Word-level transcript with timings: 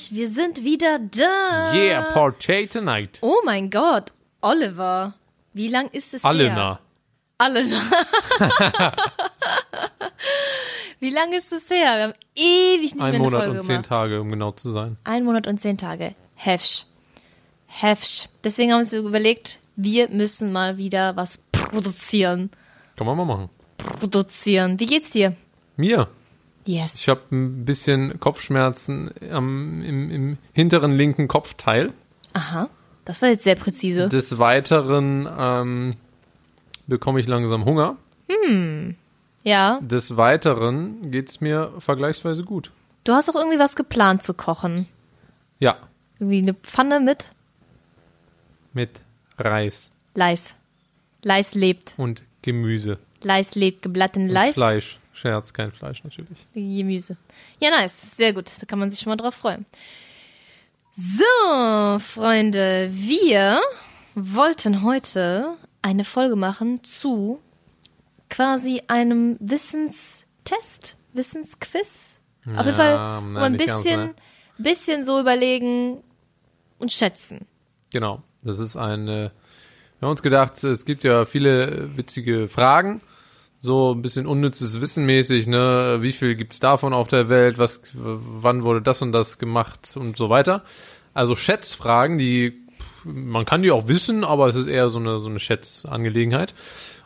endlich, 0.00 0.18
wir 0.18 0.28
sind 0.28 0.64
wieder 0.64 0.98
da. 0.98 1.72
Yeah, 1.74 2.12
Party 2.12 2.66
tonight. 2.66 3.18
Oh 3.20 3.40
mein 3.44 3.70
Gott, 3.70 4.12
Oliver, 4.40 5.14
wie 5.52 5.68
lang 5.68 5.88
ist 5.92 6.14
es 6.14 6.22
her? 6.22 6.30
Alena. 6.30 6.80
Alena. 7.38 7.80
wie 11.00 11.10
lang 11.10 11.32
ist 11.32 11.52
es 11.52 11.70
her? 11.70 11.96
Wir 11.96 12.02
haben 12.04 12.14
ewig 12.34 12.94
nicht 12.94 12.94
Ein 12.94 12.98
mehr 12.98 13.06
eine 13.08 13.18
Monat 13.18 13.40
Folge 13.40 13.52
und 13.52 13.60
zehn 13.62 13.68
gemacht. 13.82 13.88
Tage, 13.88 14.20
um 14.20 14.30
genau 14.30 14.52
zu 14.52 14.70
sein. 14.70 14.96
Ein 15.04 15.24
Monat 15.24 15.46
und 15.46 15.60
zehn 15.60 15.78
Tage. 15.78 16.14
Hefsch. 16.34 16.84
Hefsch. 17.66 18.28
Deswegen 18.44 18.72
haben 18.72 18.80
wir 18.80 18.84
uns 18.84 18.92
überlegt, 18.92 19.58
wir 19.76 20.08
müssen 20.10 20.52
mal 20.52 20.76
wieder 20.76 21.16
was 21.16 21.38
produzieren. 21.52 22.50
Kann 22.96 23.06
man 23.06 23.16
mal 23.16 23.24
machen. 23.24 23.48
Produzieren. 23.78 24.78
Wie 24.78 24.86
geht's 24.86 25.10
dir? 25.10 25.34
Mir. 25.76 26.08
Yes. 26.66 26.94
Ich 26.94 27.08
habe 27.08 27.22
ein 27.32 27.64
bisschen 27.64 28.20
Kopfschmerzen 28.20 29.10
am, 29.32 29.82
im, 29.82 30.10
im 30.10 30.38
hinteren 30.52 30.92
linken 30.92 31.26
Kopfteil. 31.28 31.92
Aha. 32.34 32.68
Das 33.04 33.22
war 33.22 33.30
jetzt 33.30 33.44
sehr 33.44 33.54
präzise. 33.56 34.08
Des 34.08 34.38
Weiteren 34.38 35.28
ähm, 35.38 35.96
bekomme 36.86 37.18
ich 37.20 37.26
langsam 37.26 37.64
Hunger. 37.64 37.96
Ja. 39.42 39.80
Des 39.82 40.16
Weiteren 40.16 41.10
geht 41.10 41.28
es 41.30 41.40
mir 41.40 41.72
vergleichsweise 41.78 42.44
gut. 42.44 42.70
Du 43.04 43.12
hast 43.14 43.28
doch 43.28 43.34
irgendwie 43.34 43.58
was 43.58 43.74
geplant 43.74 44.22
zu 44.22 44.34
kochen. 44.34 44.86
Ja, 45.58 45.76
Irgendwie 46.18 46.42
eine 46.42 46.54
Pfanne 46.54 47.00
mit 47.00 47.30
mit 48.72 49.00
Reis 49.38 49.90
Leis. 50.14 50.54
Leis 51.22 51.54
lebt. 51.54 51.94
und 51.96 52.22
Gemüse. 52.42 52.98
Leis 53.22 53.54
lebt. 53.54 53.82
Geblatten 53.82 54.24
Und 54.24 54.28
Leis. 54.30 54.54
Fleisch. 54.54 54.98
Scherz, 55.20 55.52
kein 55.52 55.70
Fleisch 55.70 56.02
natürlich. 56.02 56.46
Gemüse. 56.54 57.16
Ja, 57.60 57.70
nice. 57.70 58.16
Sehr 58.16 58.32
gut. 58.32 58.46
Da 58.60 58.66
kann 58.66 58.78
man 58.78 58.90
sich 58.90 59.00
schon 59.00 59.10
mal 59.10 59.16
drauf 59.16 59.34
freuen. 59.34 59.66
So, 60.92 61.98
Freunde, 61.98 62.88
wir 62.90 63.60
wollten 64.14 64.82
heute 64.82 65.56
eine 65.82 66.04
Folge 66.04 66.36
machen 66.36 66.82
zu 66.84 67.40
quasi 68.30 68.82
einem 68.88 69.36
Wissenstest, 69.40 70.96
Wissensquiz. 71.12 72.20
Auf 72.56 72.64
jeden 72.64 72.76
Fall 72.76 73.20
nein, 73.22 73.36
ein 73.36 73.52
nicht 73.52 73.66
ganz, 73.66 73.82
bisschen, 73.82 74.00
ne? 74.00 74.14
bisschen 74.56 75.04
so 75.04 75.20
überlegen 75.20 76.02
und 76.78 76.92
schätzen. 76.92 77.46
Genau. 77.90 78.22
Das 78.42 78.58
ist 78.58 78.76
ein. 78.76 79.06
Äh, 79.06 79.30
wir 79.98 80.06
haben 80.06 80.12
uns 80.12 80.22
gedacht, 80.22 80.64
es 80.64 80.86
gibt 80.86 81.04
ja 81.04 81.26
viele 81.26 81.94
witzige 81.94 82.48
Fragen. 82.48 83.02
So 83.62 83.94
ein 83.94 84.02
bisschen 84.02 84.26
unnützes 84.26 84.80
Wissen 84.80 85.06
mäßig, 85.06 85.46
ne? 85.46 85.98
Wie 86.00 86.12
viel 86.12 86.34
gibt's 86.34 86.60
davon 86.60 86.92
auf 86.92 87.08
der 87.08 87.28
Welt? 87.28 87.58
Was, 87.58 87.82
wann 87.94 88.64
wurde 88.64 88.82
das 88.82 89.02
und 89.02 89.12
das 89.12 89.38
gemacht 89.38 89.96
und 89.96 90.16
so 90.16 90.30
weiter? 90.30 90.64
Also 91.12 91.34
Schätzfragen, 91.34 92.16
die 92.16 92.54
man 93.04 93.44
kann 93.44 93.62
die 93.62 93.70
auch 93.70 93.88
wissen, 93.88 94.24
aber 94.24 94.48
es 94.48 94.56
ist 94.56 94.66
eher 94.66 94.90
so 94.90 94.98
eine 94.98 95.20
so 95.20 95.28
eine 95.28 95.40
Schätzangelegenheit. 95.40 96.54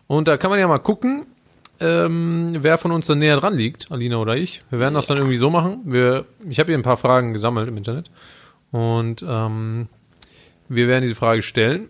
Und 0.06 0.28
da 0.28 0.36
kann 0.36 0.50
man 0.50 0.58
ja 0.58 0.68
mal 0.68 0.78
gucken, 0.78 1.26
ähm, 1.80 2.56
wer 2.60 2.78
von 2.78 2.92
uns 2.92 3.06
da 3.06 3.14
näher 3.14 3.38
dran 3.38 3.56
liegt, 3.56 3.90
Alina 3.90 4.18
oder 4.18 4.36
ich. 4.36 4.62
Wir 4.70 4.80
werden 4.80 4.94
das 4.94 5.06
dann 5.06 5.16
irgendwie 5.16 5.36
so 5.36 5.50
machen. 5.50 5.80
Wir, 5.84 6.24
ich 6.48 6.58
habe 6.58 6.68
hier 6.68 6.78
ein 6.78 6.82
paar 6.82 6.96
Fragen 6.96 7.32
gesammelt 7.32 7.68
im 7.68 7.76
Internet 7.76 8.10
und 8.70 9.24
ähm, 9.26 9.88
wir 10.68 10.88
werden 10.88 11.02
diese 11.02 11.14
Frage 11.14 11.42
stellen. 11.42 11.88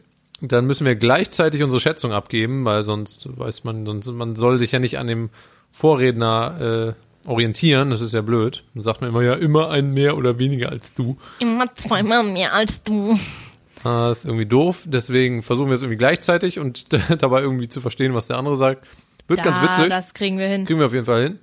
Dann 0.49 0.67
müssen 0.67 0.87
wir 0.87 0.95
gleichzeitig 0.97 1.63
unsere 1.63 1.81
Schätzung 1.81 2.13
abgeben, 2.13 2.65
weil 2.65 2.83
sonst 2.83 3.29
weiß 3.39 3.65
man, 3.65 3.85
sonst 3.87 4.11
man 4.13 4.37
soll 4.37 4.59
sich 4.59 4.73
ja 4.73 4.79
nicht 4.79 4.99
an 4.99 5.07
dem 5.07 5.31
Vorredner 5.73 6.95
äh, 7.27 7.29
orientieren. 7.29 7.91
Das 7.91 8.01
ist 8.01 8.15
ja 8.15 8.21
blöd. 8.23 8.65
Dann 8.75 8.83
sagt 8.83 9.01
man 9.01 9.11
immer 9.11 9.23
ja 9.23 9.35
immer 9.35 9.71
ein 9.71 9.93
mehr 9.93 10.17
oder 10.17 10.39
weniger 10.39 10.71
als 10.71 10.95
du. 10.95 11.17
Immer 11.41 11.75
zweimal 11.75 12.25
mehr 12.25 12.55
als 12.55 12.83
du. 12.83 13.19
Ah, 13.83 14.09
Das 14.09 14.19
ist 14.19 14.25
irgendwie 14.25 14.47
doof. 14.47 14.85
Deswegen 14.87 15.43
versuchen 15.43 15.69
wir 15.69 15.75
es 15.75 15.83
irgendwie 15.83 15.99
gleichzeitig 15.99 16.59
und 16.59 16.87
dabei 17.19 17.41
irgendwie 17.41 17.69
zu 17.69 17.81
verstehen, 17.81 18.15
was 18.15 18.27
der 18.29 18.39
andere 18.39 18.57
sagt. 18.57 18.87
Wird 19.27 19.43
ganz 19.43 19.61
witzig. 19.63 19.89
Das 19.89 20.15
kriegen 20.15 20.39
wir 20.39 20.47
hin. 20.47 20.65
Kriegen 20.67 20.79
wir 20.81 20.87
auf 20.87 20.93
jeden 20.93 21.07
Fall 21.07 21.23
hin. 21.23 21.39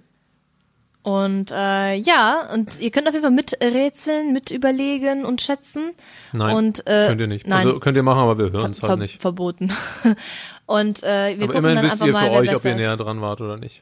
Und 1.04 1.52
äh, 1.52 1.96
ja, 1.96 2.48
und 2.54 2.80
ihr 2.80 2.92
könnt 2.92 3.08
auf 3.08 3.14
jeden 3.14 3.24
Fall 3.24 3.32
miträtseln, 3.32 4.34
mit 4.34 4.52
überlegen 4.52 5.26
und 5.26 5.42
schätzen. 5.42 5.94
Nein, 6.32 6.56
und, 6.56 6.88
äh, 6.88 7.08
könnt 7.08 7.22
ihr 7.22 7.28
nicht. 7.28 7.48
Nein, 7.48 7.66
Also 7.66 7.80
könnt 7.80 7.98
ihr 7.98 8.04
machen, 8.04 8.20
aber 8.20 8.38
wir 8.38 8.52
hören 8.52 8.72
es 8.72 8.84
halt 8.84 9.00
nicht. 9.00 9.20
verboten. 9.20 9.72
und 10.68 11.02
äh, 11.02 11.40
wir 11.40 11.46
Aber 11.46 11.56
immerhin 11.56 11.78
dann 11.78 11.86
wisst 11.86 12.06
ihr 12.06 12.12
mal, 12.12 12.26
für 12.26 12.32
euch, 12.32 12.56
ob 12.56 12.66
ihr 12.66 12.76
näher 12.76 12.98
dran 12.98 13.20
wart 13.20 13.42
oder 13.42 13.58
nicht. 13.58 13.82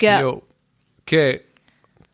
Ja. 0.00 0.22
Jo. 0.22 0.42
Okay. 1.02 1.42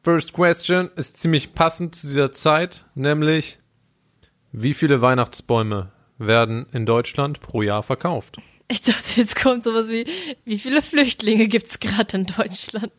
First 0.02 0.32
question 0.32 0.90
ist 0.96 1.16
ziemlich 1.18 1.54
passend 1.54 1.94
zu 1.94 2.08
dieser 2.08 2.32
Zeit, 2.32 2.84
nämlich 2.94 3.58
wie 4.52 4.74
viele 4.74 5.02
Weihnachtsbäume 5.02 5.92
werden 6.18 6.66
in 6.72 6.86
Deutschland 6.86 7.40
pro 7.40 7.62
Jahr 7.62 7.82
verkauft? 7.82 8.38
Ich 8.68 8.82
dachte, 8.82 9.20
jetzt 9.20 9.40
kommt 9.40 9.62
sowas 9.62 9.90
wie, 9.90 10.06
wie 10.44 10.58
viele 10.58 10.82
Flüchtlinge 10.82 11.46
gibt's 11.46 11.78
gerade 11.78 12.16
in 12.16 12.26
Deutschland? 12.26 12.92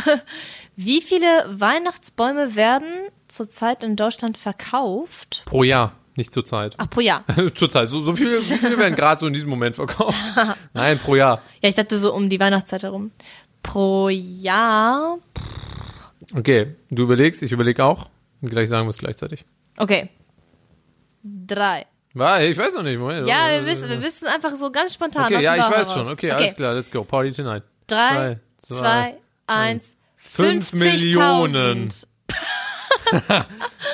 wie 0.76 1.02
viele 1.02 1.28
Weihnachtsbäume 1.48 2.56
werden 2.56 2.88
zurzeit 3.28 3.82
in 3.82 3.96
Deutschland 3.96 4.38
verkauft? 4.38 5.42
Pro 5.44 5.64
Jahr, 5.64 5.92
nicht 6.14 6.32
zur 6.32 6.46
Zeit. 6.46 6.74
Ach, 6.78 6.88
pro 6.88 7.00
Jahr. 7.00 7.24
zur 7.54 7.68
Zeit. 7.68 7.88
So, 7.88 8.00
so 8.00 8.16
viele, 8.16 8.38
wie 8.38 8.56
viele 8.56 8.78
werden 8.78 8.94
gerade 8.94 9.20
so 9.20 9.26
in 9.26 9.34
diesem 9.34 9.50
Moment 9.50 9.76
verkauft? 9.76 10.18
Nein, 10.72 10.98
pro 10.98 11.14
Jahr. 11.14 11.42
Ja, 11.60 11.68
ich 11.68 11.74
dachte 11.74 11.98
so 11.98 12.14
um 12.14 12.30
die 12.30 12.40
Weihnachtszeit 12.40 12.82
herum. 12.82 13.10
Pro 13.62 14.08
Jahr. 14.08 15.18
Okay, 16.34 16.74
du 16.90 17.02
überlegst, 17.02 17.42
ich 17.42 17.52
überlege 17.52 17.84
auch. 17.84 18.08
Und 18.40 18.48
gleich 18.48 18.70
sagen 18.70 18.86
wir 18.86 18.90
es 18.90 18.98
gleichzeitig. 18.98 19.44
Okay. 19.76 20.08
Drei. 21.22 21.86
War, 22.16 22.42
ich 22.42 22.56
weiß 22.56 22.74
noch 22.74 22.82
nicht. 22.82 22.98
Moment. 22.98 23.26
Ja, 23.26 23.50
wir 23.50 23.66
wissen, 23.66 23.90
wir 23.90 24.00
wissen 24.00 24.26
einfach 24.26 24.54
so 24.56 24.70
ganz 24.72 24.94
spontan. 24.94 25.26
Okay, 25.26 25.42
ja, 25.42 25.54
ich 25.54 25.70
weiß 25.70 25.92
schon. 25.92 26.08
Okay, 26.08 26.30
alles 26.30 26.54
klar, 26.54 26.72
let's 26.72 26.90
go. 26.90 27.04
Party 27.04 27.30
tonight. 27.30 27.62
Drei, 27.86 28.40
zwei, 28.56 28.76
zwei, 28.76 29.14
eins. 29.46 29.96
Fünf 30.16 30.72
50.000. 30.72 30.76
Millionen. 30.76 31.88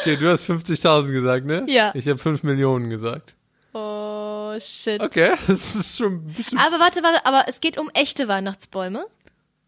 Okay, 0.00 0.16
du 0.16 0.30
hast 0.30 0.48
50.000 0.48 1.12
gesagt, 1.12 1.44
ne? 1.44 1.64
Ja. 1.68 1.92
Ich 1.94 2.08
habe 2.08 2.18
5 2.18 2.44
Millionen 2.44 2.88
gesagt. 2.88 3.36
Oh, 3.74 4.54
shit. 4.58 5.00
Okay, 5.00 5.32
das 5.46 5.76
ist 5.76 5.98
schon 5.98 6.14
ein 6.14 6.24
bisschen. 6.26 6.58
Aber 6.58 6.80
warte, 6.80 7.02
warte, 7.02 7.24
aber 7.26 7.44
es 7.46 7.60
geht 7.60 7.78
um 7.78 7.90
echte 7.92 8.26
Weihnachtsbäume. 8.26 9.04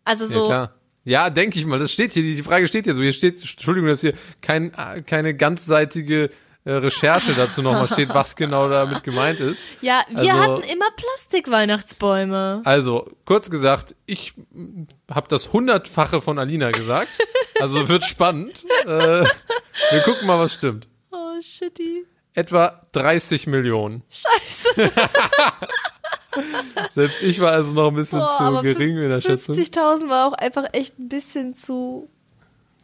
Also 0.04 0.24
ja, 0.24 0.30
so, 0.30 0.46
klar. 0.46 0.74
Ja, 1.04 1.30
denke 1.30 1.58
ich 1.58 1.66
mal. 1.66 1.78
Das 1.78 1.92
steht 1.92 2.12
hier, 2.12 2.22
die 2.22 2.42
Frage 2.42 2.66
steht 2.66 2.86
hier 2.86 2.94
so. 2.94 3.02
Hier 3.02 3.12
steht, 3.12 3.38
Entschuldigung, 3.38 3.90
dass 3.90 4.00
hier 4.00 4.14
kein, 4.40 4.72
äh, 4.74 5.02
keine 5.02 5.34
ganzseitige 5.34 6.30
Recherche 6.66 7.34
dazu 7.34 7.60
nochmal 7.62 7.88
steht, 7.88 8.08
was 8.14 8.36
genau 8.36 8.68
damit 8.68 9.04
gemeint 9.04 9.38
ist. 9.40 9.66
ja, 9.82 10.02
wir 10.08 10.34
Also- 10.34 10.54
hatten 10.54 10.62
immer 10.68 10.86
Plastik-Weihnachtsbäume. 10.96 12.62
Also, 12.64 13.06
kurz 13.26 13.50
gesagt, 13.50 13.94
ich 14.06 14.32
habe 15.10 15.28
das 15.28 15.52
hundertfache 15.52 16.20
von 16.22 16.38
Alina 16.38 16.70
gesagt. 16.70 17.18
Also 17.60 17.88
wird 17.88 18.04
spannend. 18.06 18.64
äh, 18.86 19.24
wir 19.90 20.00
gucken 20.04 20.26
mal, 20.26 20.38
was 20.38 20.54
stimmt. 20.54 20.88
Oh, 21.10 21.40
shitty. 21.40 22.06
Etwa 22.32 22.80
30 22.92 23.46
Millionen. 23.46 24.02
Scheiße. 24.10 24.90
Selbst 26.90 27.22
ich 27.22 27.38
war 27.40 27.52
also 27.52 27.72
noch 27.72 27.88
ein 27.90 27.94
bisschen 27.94 28.18
Boah, 28.20 28.56
zu 28.56 28.62
gering 28.62 28.96
in 28.96 29.08
der 29.08 29.20
Schätzung. 29.20 29.54
50.000 29.54 30.08
war 30.08 30.26
auch 30.28 30.32
einfach 30.32 30.64
echt 30.72 30.98
ein 30.98 31.08
bisschen 31.08 31.54
zu 31.54 32.08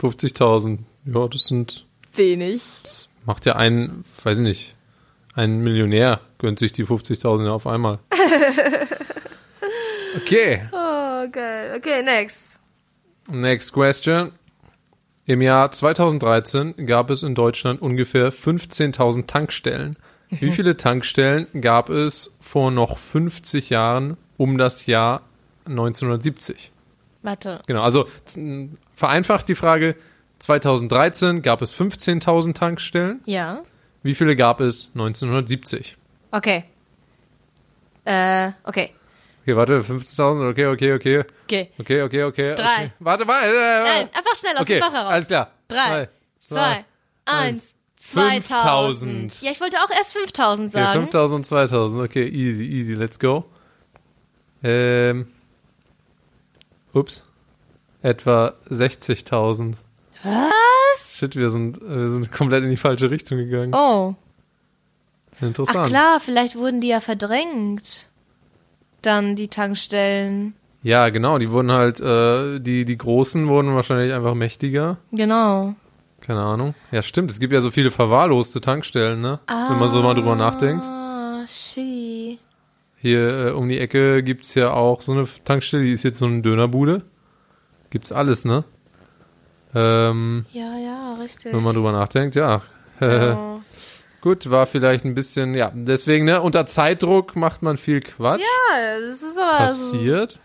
50.000. 0.00 0.78
Ja, 1.06 1.26
das 1.26 1.46
sind, 1.46 1.84
wenig. 2.14 3.08
Macht 3.30 3.46
ja 3.46 3.54
ein, 3.54 4.04
weiß 4.24 4.38
ich 4.38 4.42
nicht, 4.42 4.74
ein 5.36 5.60
Millionär 5.60 6.20
gönnt 6.38 6.58
sich 6.58 6.72
die 6.72 6.84
50.000 6.84 7.46
ja 7.46 7.52
auf 7.52 7.64
einmal. 7.68 8.00
Okay, 10.16 10.62
Oh, 10.72 11.28
geil. 11.30 11.74
Okay, 11.76 12.02
next. 12.02 12.58
next 13.30 13.72
question. 13.72 14.32
Im 15.24 15.40
Jahr 15.40 15.70
2013 15.70 16.84
gab 16.84 17.10
es 17.10 17.22
in 17.22 17.36
Deutschland 17.36 17.80
ungefähr 17.80 18.32
15.000 18.32 19.28
Tankstellen. 19.28 19.96
Wie 20.30 20.50
viele 20.56 20.76
Tankstellen 20.76 21.46
gab 21.60 21.90
es 21.90 22.36
vor 22.40 22.72
noch 22.72 22.98
50 22.98 23.70
Jahren 23.70 24.16
um 24.36 24.58
das 24.58 24.86
Jahr 24.86 25.22
1970? 25.66 26.72
Warte. 27.22 27.60
Genau, 27.68 27.82
also 27.82 28.08
vereinfacht 28.94 29.48
die 29.48 29.54
Frage, 29.54 29.94
2013 30.40 31.42
gab 31.42 31.62
es 31.62 31.72
15.000 31.78 32.54
Tankstellen. 32.54 33.20
Ja. 33.26 33.62
Wie 34.02 34.14
viele 34.14 34.34
gab 34.36 34.60
es 34.60 34.90
1970? 34.94 35.96
Okay. 36.32 36.64
Äh, 38.04 38.52
okay. 38.64 38.90
Okay, 39.42 39.56
warte, 39.56 39.80
15.000, 39.80 40.50
okay, 40.50 40.66
okay, 40.66 40.92
okay. 40.94 41.24
Okay. 41.44 41.70
Okay, 41.78 42.02
okay, 42.02 42.22
okay. 42.24 42.54
Drei. 42.54 42.64
Okay. 42.64 42.90
Warte, 42.98 43.26
warte. 43.28 43.46
Äh, 43.46 43.82
Nein, 43.82 44.08
einfach 44.14 44.34
schnell 44.34 44.56
aus 44.56 44.62
okay, 44.62 44.74
dem 44.74 44.80
Bauch 44.80 44.92
heraus. 44.92 45.12
alles 45.12 45.26
klar. 45.28 45.50
Drei, 45.68 46.08
zwei, 46.38 46.84
eins, 47.24 47.74
2000. 47.96 48.42
5000. 48.44 49.42
Ja, 49.42 49.50
ich 49.50 49.60
wollte 49.60 49.76
auch 49.78 49.90
erst 49.90 50.12
5000 50.14 50.74
Okay, 50.74 50.82
sagen. 50.82 51.00
5000, 51.02 51.46
2000. 51.46 52.02
Okay, 52.02 52.28
easy, 52.28 52.64
easy, 52.64 52.94
let's 52.94 53.18
go. 53.18 53.44
Ähm. 54.62 55.26
Ups. 56.92 57.24
Etwa 58.02 58.54
60.000. 58.70 59.74
Was? 60.22 61.16
Shit, 61.16 61.36
wir 61.36 61.50
sind, 61.50 61.80
wir 61.80 62.10
sind 62.10 62.32
komplett 62.32 62.64
in 62.64 62.70
die 62.70 62.76
falsche 62.76 63.10
Richtung 63.10 63.38
gegangen. 63.38 63.74
Oh. 63.74 64.14
Interessant. 65.40 65.78
Ach 65.78 65.88
klar, 65.88 66.20
vielleicht 66.20 66.56
wurden 66.56 66.80
die 66.80 66.88
ja 66.88 67.00
verdrängt. 67.00 68.08
Dann 69.02 69.36
die 69.36 69.48
Tankstellen. 69.48 70.54
Ja, 70.82 71.08
genau, 71.08 71.38
die 71.38 71.50
wurden 71.50 71.72
halt, 71.72 72.00
äh, 72.00 72.58
die, 72.58 72.84
die 72.84 72.98
Großen 72.98 73.48
wurden 73.48 73.74
wahrscheinlich 73.74 74.12
einfach 74.12 74.34
mächtiger. 74.34 74.98
Genau. 75.12 75.74
Keine 76.20 76.40
Ahnung. 76.40 76.74
Ja, 76.90 77.02
stimmt, 77.02 77.30
es 77.30 77.40
gibt 77.40 77.52
ja 77.52 77.60
so 77.60 77.70
viele 77.70 77.90
verwahrloste 77.90 78.60
Tankstellen, 78.60 79.20
ne? 79.20 79.40
Wenn 79.46 79.78
man 79.78 79.88
so 79.88 80.02
mal 80.02 80.14
drüber 80.14 80.36
nachdenkt. 80.36 80.84
Ah, 80.84 81.44
shitty. 81.46 82.38
Hier 82.96 83.46
äh, 83.46 83.50
um 83.52 83.68
die 83.68 83.78
Ecke 83.78 84.22
gibt's 84.22 84.54
ja 84.54 84.72
auch 84.72 85.00
so 85.00 85.12
eine 85.12 85.26
Tankstelle, 85.44 85.84
die 85.84 85.92
ist 85.92 86.02
jetzt 86.02 86.18
so 86.18 86.26
eine 86.26 86.42
Dönerbude. 86.42 87.02
Gibt's 87.88 88.12
alles, 88.12 88.44
ne? 88.44 88.64
Ähm, 89.74 90.46
Ja, 90.52 90.76
ja, 90.78 91.14
richtig. 91.14 91.52
wenn 91.52 91.62
man 91.62 91.74
drüber 91.74 91.92
nachdenkt, 91.92 92.34
ja. 92.34 92.62
Ja. 93.00 93.60
Gut, 94.20 94.50
war 94.50 94.66
vielleicht 94.66 95.04
ein 95.06 95.14
bisschen, 95.14 95.54
ja, 95.54 95.72
deswegen, 95.74 96.26
ne, 96.26 96.42
unter 96.42 96.66
Zeitdruck 96.66 97.36
macht 97.36 97.62
man 97.62 97.78
viel 97.78 98.02
Quatsch. 98.02 98.40
Ja, 98.42 99.00
das 99.00 99.22
ist 99.22 99.38
aber 99.38 99.68
so. 99.68 99.92
Passiert. 99.96 100.38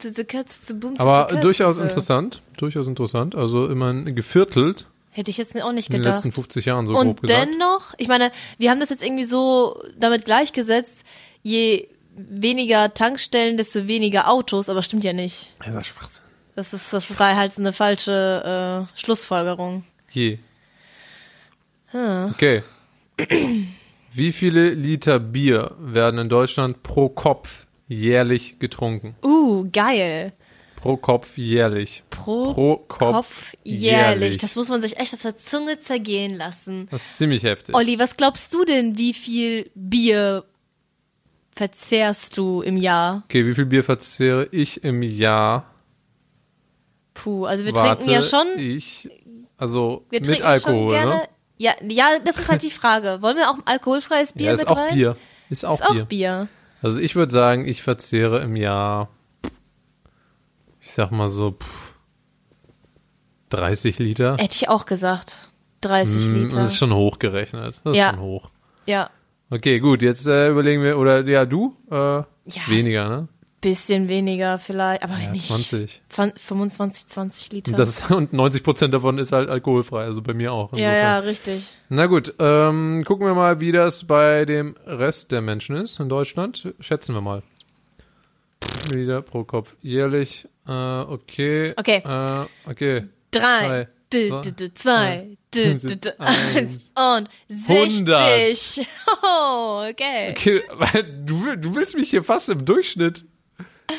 Zitze, 0.00 0.24
Katze, 0.24 0.66
zitze, 0.66 0.88
Aber 0.98 1.26
Katze. 1.26 1.40
durchaus 1.40 1.78
interessant. 1.78 2.42
Durchaus 2.56 2.86
interessant. 2.86 3.34
Also 3.34 3.66
immerhin 3.68 4.14
geviertelt 4.14 4.86
Hätte 5.10 5.30
ich 5.30 5.36
jetzt 5.38 5.60
auch 5.60 5.72
nicht 5.72 5.88
in 5.88 5.94
den 5.94 6.02
gedacht. 6.02 6.16
letzten 6.16 6.32
50 6.32 6.64
Jahren, 6.66 6.86
so 6.86 6.94
Und 6.94 7.06
grob 7.06 7.22
gesagt. 7.22 7.48
dennoch, 7.48 7.94
ich 7.98 8.06
meine, 8.08 8.30
wir 8.58 8.70
haben 8.70 8.78
das 8.78 8.90
jetzt 8.90 9.04
irgendwie 9.04 9.24
so 9.24 9.82
damit 9.98 10.24
gleichgesetzt, 10.24 11.04
je 11.42 11.88
weniger 12.16 12.92
Tankstellen, 12.94 13.56
desto 13.56 13.88
weniger 13.88 14.28
Autos, 14.30 14.68
aber 14.68 14.82
stimmt 14.82 15.02
ja 15.04 15.12
nicht. 15.12 15.50
Das 15.64 15.74
ist 15.74 15.86
Schwachsinn. 15.86 16.24
Das 16.58 16.74
ist, 16.74 16.92
das 16.92 17.16
war 17.20 17.36
halt 17.36 17.56
eine 17.56 17.72
falsche 17.72 18.88
äh, 18.90 18.98
Schlussfolgerung. 18.98 19.84
Je. 20.10 20.40
Okay. 21.92 22.64
Wie 24.10 24.32
viele 24.32 24.70
Liter 24.70 25.20
Bier 25.20 25.76
werden 25.78 26.18
in 26.18 26.28
Deutschland 26.28 26.82
pro 26.82 27.10
Kopf 27.10 27.66
jährlich 27.86 28.58
getrunken? 28.58 29.14
Uh, 29.22 29.68
geil. 29.70 30.32
Pro 30.74 30.96
Kopf 30.96 31.38
jährlich. 31.38 32.02
Pro, 32.10 32.52
Pro 32.52 32.76
Kopf 32.78 32.98
Kopf 32.98 33.54
jährlich. 33.62 33.80
jährlich. 33.80 34.38
Das 34.38 34.56
muss 34.56 34.68
man 34.68 34.82
sich 34.82 34.98
echt 34.98 35.14
auf 35.14 35.22
der 35.22 35.36
Zunge 35.36 35.78
zergehen 35.78 36.34
lassen. 36.34 36.88
Das 36.90 37.06
ist 37.06 37.18
ziemlich 37.18 37.44
heftig. 37.44 37.76
Olli, 37.76 38.00
was 38.00 38.16
glaubst 38.16 38.52
du 38.52 38.64
denn, 38.64 38.98
wie 38.98 39.14
viel 39.14 39.70
Bier 39.76 40.42
verzehrst 41.54 42.36
du 42.36 42.62
im 42.62 42.76
Jahr? 42.76 43.22
Okay, 43.26 43.46
wie 43.46 43.54
viel 43.54 43.66
Bier 43.66 43.84
verzehre 43.84 44.48
ich 44.50 44.82
im 44.82 45.04
Jahr? 45.04 45.67
Puh, 47.22 47.44
also 47.46 47.64
wir 47.64 47.74
Warte, 47.74 48.04
trinken 48.04 48.10
ja 48.14 48.22
schon, 48.22 48.46
Ich, 48.58 49.08
also 49.56 50.04
wir 50.10 50.20
mit 50.20 50.26
trinken 50.28 50.44
Alkohol, 50.44 50.74
schon 50.78 50.88
gerne. 50.88 51.14
ne? 51.16 51.28
Ja, 51.58 51.72
ja, 51.88 52.18
das 52.24 52.38
ist 52.38 52.48
halt 52.48 52.62
die 52.62 52.70
Frage. 52.80 53.18
Wollen 53.22 53.36
wir 53.36 53.50
auch 53.50 53.56
alkoholfreies 53.64 54.34
Bier 54.34 54.46
Ja, 54.46 54.52
ist 54.52 54.60
mit 54.60 54.68
auch 54.68 54.76
rein? 54.76 54.94
Bier. 54.94 55.16
Ist 55.50 55.64
auch 55.64 55.74
Ist 55.74 55.86
auch 55.86 55.92
Bier. 55.94 56.04
Bier. 56.04 56.48
Also 56.82 57.00
ich 57.00 57.16
würde 57.16 57.32
sagen, 57.32 57.66
ich 57.66 57.82
verzehre 57.82 58.40
im 58.42 58.54
Jahr, 58.54 59.08
ich 60.80 60.92
sag 60.92 61.10
mal 61.10 61.28
so, 61.28 61.52
pff, 61.52 61.94
30 63.50 63.98
Liter. 63.98 64.36
Hätte 64.38 64.54
ich 64.54 64.68
auch 64.68 64.86
gesagt. 64.86 65.48
30 65.80 66.22
Hm, 66.26 66.34
Liter. 66.44 66.56
Das 66.58 66.72
ist 66.72 66.76
schon 66.78 66.92
hochgerechnet. 66.94 67.80
Das 67.84 67.92
ist 67.92 67.98
Ja. 67.98 68.10
schon 68.10 68.20
hoch. 68.20 68.50
ja, 68.86 69.10
Okay, 69.50 69.80
gut, 69.80 70.02
jetzt 70.02 70.26
äh, 70.28 70.50
überlegen 70.50 70.82
wir, 70.82 70.98
oder 70.98 71.26
ja, 71.26 71.46
du? 71.46 71.74
Äh, 71.90 71.94
Ja, 71.96 72.26
weniger, 72.68 73.08
ne? 73.08 73.28
Bisschen 73.60 74.08
weniger 74.08 74.58
vielleicht, 74.58 75.02
aber 75.02 75.18
Ja, 75.18 75.30
nicht 75.30 75.48
20. 75.48 76.00
20, 76.08 76.40
25, 76.42 77.06
20 77.08 77.52
Liter. 77.52 77.70
Und, 77.72 77.78
das, 77.78 78.10
und 78.10 78.32
90 78.32 78.62
Prozent 78.62 78.94
davon 78.94 79.18
ist 79.18 79.32
halt 79.32 79.48
alkoholfrei, 79.48 80.04
also 80.04 80.22
bei 80.22 80.34
mir 80.34 80.52
auch. 80.52 80.72
ja, 80.72 80.78
insofern. 80.78 80.94
ja, 81.02 81.18
richtig. 81.18 81.62
Na 81.88 82.06
gut, 82.06 82.34
ähm, 82.38 83.02
gucken 83.06 83.26
wir 83.26 83.34
mal, 83.34 83.60
wie 83.60 83.72
das 83.72 84.04
bei 84.06 84.44
dem 84.44 84.76
Rest 84.86 85.32
der 85.32 85.40
Menschen 85.40 85.76
ist 85.76 85.98
in 86.00 86.08
Deutschland. 86.08 86.72
Schätzen 86.80 87.14
wir 87.14 87.20
mal. 87.20 87.42
Liter 88.90 89.22
pro 89.22 89.44
Kopf 89.44 89.74
jährlich. 89.82 90.46
Äh, 90.66 90.72
okay. 90.72 91.72
Okay. 91.76 92.02
Äh, 92.04 92.70
okay. 92.70 93.04
Drei, 93.30 93.88
zwei, 94.10 94.40
d- 94.42 94.52
d- 94.52 94.74
zwei, 94.74 95.36
d- 95.54 95.74
d- 95.74 95.96
d- 95.96 96.12
eins. 96.18 96.90
und 96.96 97.28
60. 97.48 98.86
Oh, 99.22 99.82
okay. 99.88 100.30
okay. 100.32 100.62
Du, 101.24 101.56
du 101.56 101.74
willst 101.74 101.96
mich 101.96 102.10
hier 102.10 102.22
fast 102.24 102.48
im 102.48 102.64
Durchschnitt 102.64 103.24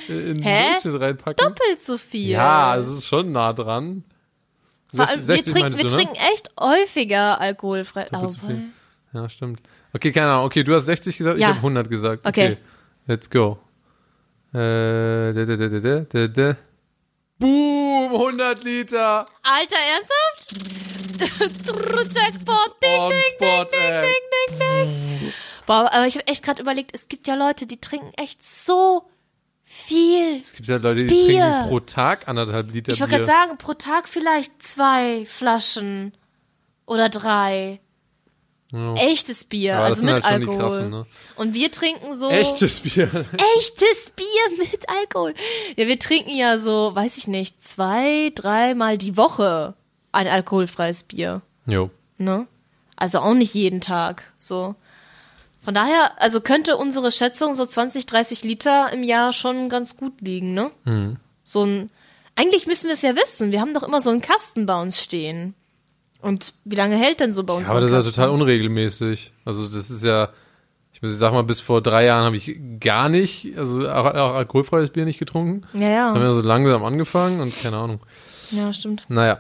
in 0.07 0.41
Hä? 0.41 0.71
Durchschnitt 0.73 1.01
reinpacken. 1.01 1.35
Doppelt 1.45 1.81
so 1.81 1.97
viel. 1.97 2.29
Ja, 2.29 2.75
es 2.77 2.87
ist 2.87 3.07
schon 3.07 3.31
nah 3.31 3.53
dran. 3.53 4.03
Vor 4.93 5.07
allem, 5.07 5.19
wir 5.19 5.25
60 5.25 5.53
trinken, 5.53 5.69
meinst 5.69 5.79
wir 5.83 5.89
du, 5.89 5.95
ne? 5.97 6.03
trinken 6.03 6.15
echt 6.33 6.49
häufiger 6.59 7.39
alkoholfrei. 7.39 8.05
Doppelt 8.11 8.31
so 8.31 8.47
viel. 8.47 8.63
Ja, 9.13 9.29
stimmt. 9.29 9.61
Okay, 9.93 10.11
keine 10.11 10.31
Ahnung. 10.31 10.45
Okay, 10.45 10.63
du 10.63 10.73
hast 10.75 10.85
60 10.85 11.17
gesagt, 11.17 11.37
ich 11.37 11.41
Ja. 11.41 11.49
habe 11.49 11.61
100 11.61 11.89
gesagt. 11.89 12.25
Okay. 12.27 12.57
Let's 13.07 13.29
go. 13.29 13.59
Äh, 14.53 14.57
da, 15.33 15.45
da, 15.45 15.55
da, 15.55 15.67
da, 15.67 15.99
da, 16.01 16.27
da. 16.27 16.57
Boom, 17.39 18.11
100 18.13 18.63
Liter. 18.63 19.27
Alter, 19.43 19.77
ernsthaft? 19.95 20.69
Jackpot, 22.15 22.77
ding, 22.81 23.09
ding, 23.09 23.21
ding, 23.39 23.67
ding, 23.69 24.01
ding, 24.01 24.59
ding, 24.59 25.19
ding. 25.19 25.33
Boah, 25.65 25.89
aber 25.91 26.07
ich 26.07 26.15
habe 26.15 26.27
echt 26.27 26.43
gerade 26.43 26.61
überlegt, 26.61 26.91
es 26.93 27.07
gibt 27.07 27.27
ja 27.27 27.35
Leute, 27.35 27.65
die 27.67 27.79
trinken 27.79 28.11
echt 28.17 28.43
so 28.43 29.03
viel. 29.71 30.37
Es 30.37 30.53
gibt 30.53 30.67
ja 30.67 30.77
Leute, 30.77 31.05
die 31.05 31.13
Bier. 31.13 31.25
trinken 31.45 31.67
pro 31.69 31.79
Tag 31.79 32.27
anderthalb 32.27 32.71
Liter 32.73 32.91
Ich 32.91 32.99
wollte 33.01 33.17
Bier. 33.17 33.25
gerade 33.25 33.47
sagen, 33.47 33.57
pro 33.59 33.73
Tag 33.75 34.07
vielleicht 34.07 34.63
zwei 34.63 35.25
Flaschen 35.27 36.11
oder 36.87 37.07
drei. 37.09 37.79
Ja. 38.71 38.93
Echtes 38.95 39.45
Bier, 39.45 39.77
das 39.77 39.91
also 39.91 40.05
mit 40.05 40.13
halt 40.15 40.25
Alkohol. 40.25 40.57
krassen, 40.59 40.89
ne? 40.89 41.05
Und 41.35 41.53
wir 41.53 41.71
trinken 41.71 42.13
so 42.13 42.29
Echtes 42.29 42.79
Bier. 42.81 43.09
echtes 43.57 44.11
Bier 44.15 44.57
mit 44.57 44.87
Alkohol. 44.89 45.33
Ja, 45.75 45.87
wir 45.87 45.97
trinken 45.99 46.35
ja 46.35 46.57
so, 46.57 46.91
weiß 46.93 47.17
ich 47.17 47.27
nicht, 47.27 47.63
zwei, 47.63 48.31
dreimal 48.35 48.97
die 48.97 49.17
Woche 49.17 49.75
ein 50.11 50.27
alkoholfreies 50.27 51.03
Bier. 51.03 51.41
Jo. 51.67 51.89
Ne? 52.17 52.47
Also 52.95 53.19
auch 53.19 53.33
nicht 53.35 53.53
jeden 53.53 53.81
Tag. 53.81 54.23
So. 54.39 54.75
Von 55.63 55.73
daher, 55.73 56.21
also 56.21 56.41
könnte 56.41 56.77
unsere 56.77 57.11
Schätzung 57.11 57.53
so 57.53 57.65
20, 57.65 58.05
30 58.05 58.43
Liter 58.43 58.91
im 58.93 59.03
Jahr 59.03 59.33
schon 59.33 59.69
ganz 59.69 59.97
gut 59.97 60.21
liegen, 60.21 60.53
ne? 60.53 60.71
Mhm. 60.85 61.17
So 61.43 61.63
ein. 61.65 61.91
Eigentlich 62.35 62.65
müssen 62.67 62.85
wir 62.87 62.93
es 62.93 63.01
ja 63.01 63.15
wissen. 63.15 63.51
Wir 63.51 63.59
haben 63.59 63.73
doch 63.73 63.83
immer 63.83 63.99
so 64.01 64.09
einen 64.11 64.21
Kasten 64.21 64.65
bei 64.65 64.81
uns 64.81 65.01
stehen. 65.01 65.55
Und 66.21 66.53
wie 66.63 66.75
lange 66.75 66.95
hält 66.97 67.19
denn 67.19 67.33
so 67.33 67.43
bei 67.43 67.53
uns 67.53 67.69
Aber 67.69 67.79
so 67.81 67.85
das 67.87 67.91
ein 67.93 67.99
ist 67.99 68.05
ja 68.05 68.09
Kasten? 68.09 68.21
total 68.21 68.29
unregelmäßig. 68.41 69.31
Also 69.45 69.65
das 69.65 69.89
ist 69.89 70.03
ja, 70.05 70.29
ich 70.93 71.01
muss 71.01 71.11
ich 71.11 71.17
sag 71.17 71.33
mal, 71.33 71.43
bis 71.43 71.59
vor 71.59 71.81
drei 71.81 72.05
Jahren 72.05 72.23
habe 72.25 72.35
ich 72.37 72.57
gar 72.79 73.09
nicht, 73.09 73.57
also 73.57 73.87
auch, 73.89 74.05
auch 74.05 74.33
alkoholfreies 74.35 74.91
Bier 74.91 75.03
nicht 75.05 75.19
getrunken. 75.19 75.65
Ja, 75.73 76.05
Das 76.05 76.11
haben 76.13 76.21
ja. 76.21 76.27
wir 76.27 76.33
so 76.33 76.41
langsam 76.41 76.83
angefangen 76.85 77.41
und 77.41 77.53
keine 77.61 77.77
Ahnung. 77.77 77.99
Ja, 78.51 78.71
stimmt. 78.73 79.03
Naja. 79.09 79.39